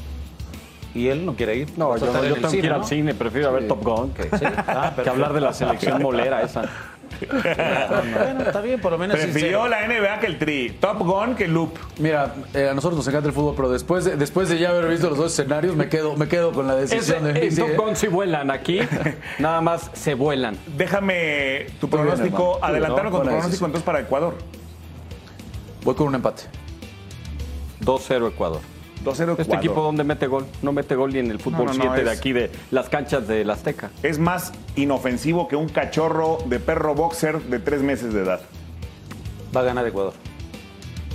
[0.96, 1.70] Y él no quiere ir.
[1.76, 2.76] No, yo, yo tengo que ir ¿no?
[2.76, 3.68] al cine, prefiero ver.
[3.68, 4.46] Top Gun que, Sí.
[4.68, 6.70] Ah, que hablar de la selección molera esa.
[7.20, 9.68] Bueno, está bien, por lo menos Prefirió sincero.
[9.68, 10.70] la NBA que el Tri.
[10.80, 11.78] Top Gun que el Loop.
[12.00, 14.88] Mira, eh, a nosotros nos encanta el fútbol, pero después de, después de ya haber
[14.88, 17.70] visto los dos escenarios, me quedo, me quedo con la Ese, decisión de en Top
[17.70, 17.76] ¿eh?
[17.78, 18.80] Gun sí vuelan aquí,
[19.40, 20.58] nada más se vuelan.
[20.78, 23.70] Déjame tu pronóstico, adelantarlo con tu pronóstico decisión.
[23.70, 24.36] entonces para Ecuador.
[25.84, 26.44] Voy con un empate.
[27.82, 28.62] 2-0 Ecuador.
[29.04, 29.36] 2-0 Ecuador.
[29.42, 30.46] ¿Este equipo dónde mete gol?
[30.62, 32.52] No mete gol ni en el fútbol No, no, 7 no, de es- aquí, de
[32.72, 33.92] las canchas del Azteca.
[34.02, 38.42] Es más inofensivo que un cachorro de perro boxer de tres meses de edad.
[39.56, 40.14] Va a ganar Ecuador.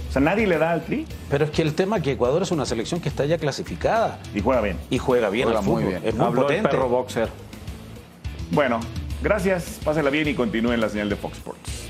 [0.08, 2.40] O sea, nadie le da al Tri Pero es que el tema es que Ecuador
[2.42, 4.78] es una selección que está ya clasificada y juega bien.
[4.90, 5.98] y juega bien Juega al muy fútbol.
[6.00, 6.02] bien.
[6.08, 6.68] Es muy Habló el potente.
[6.70, 7.28] perro boxer.
[8.50, 8.80] Bueno,
[9.22, 11.87] gracias, pásenla bien y continúen la señal de Fox Sports.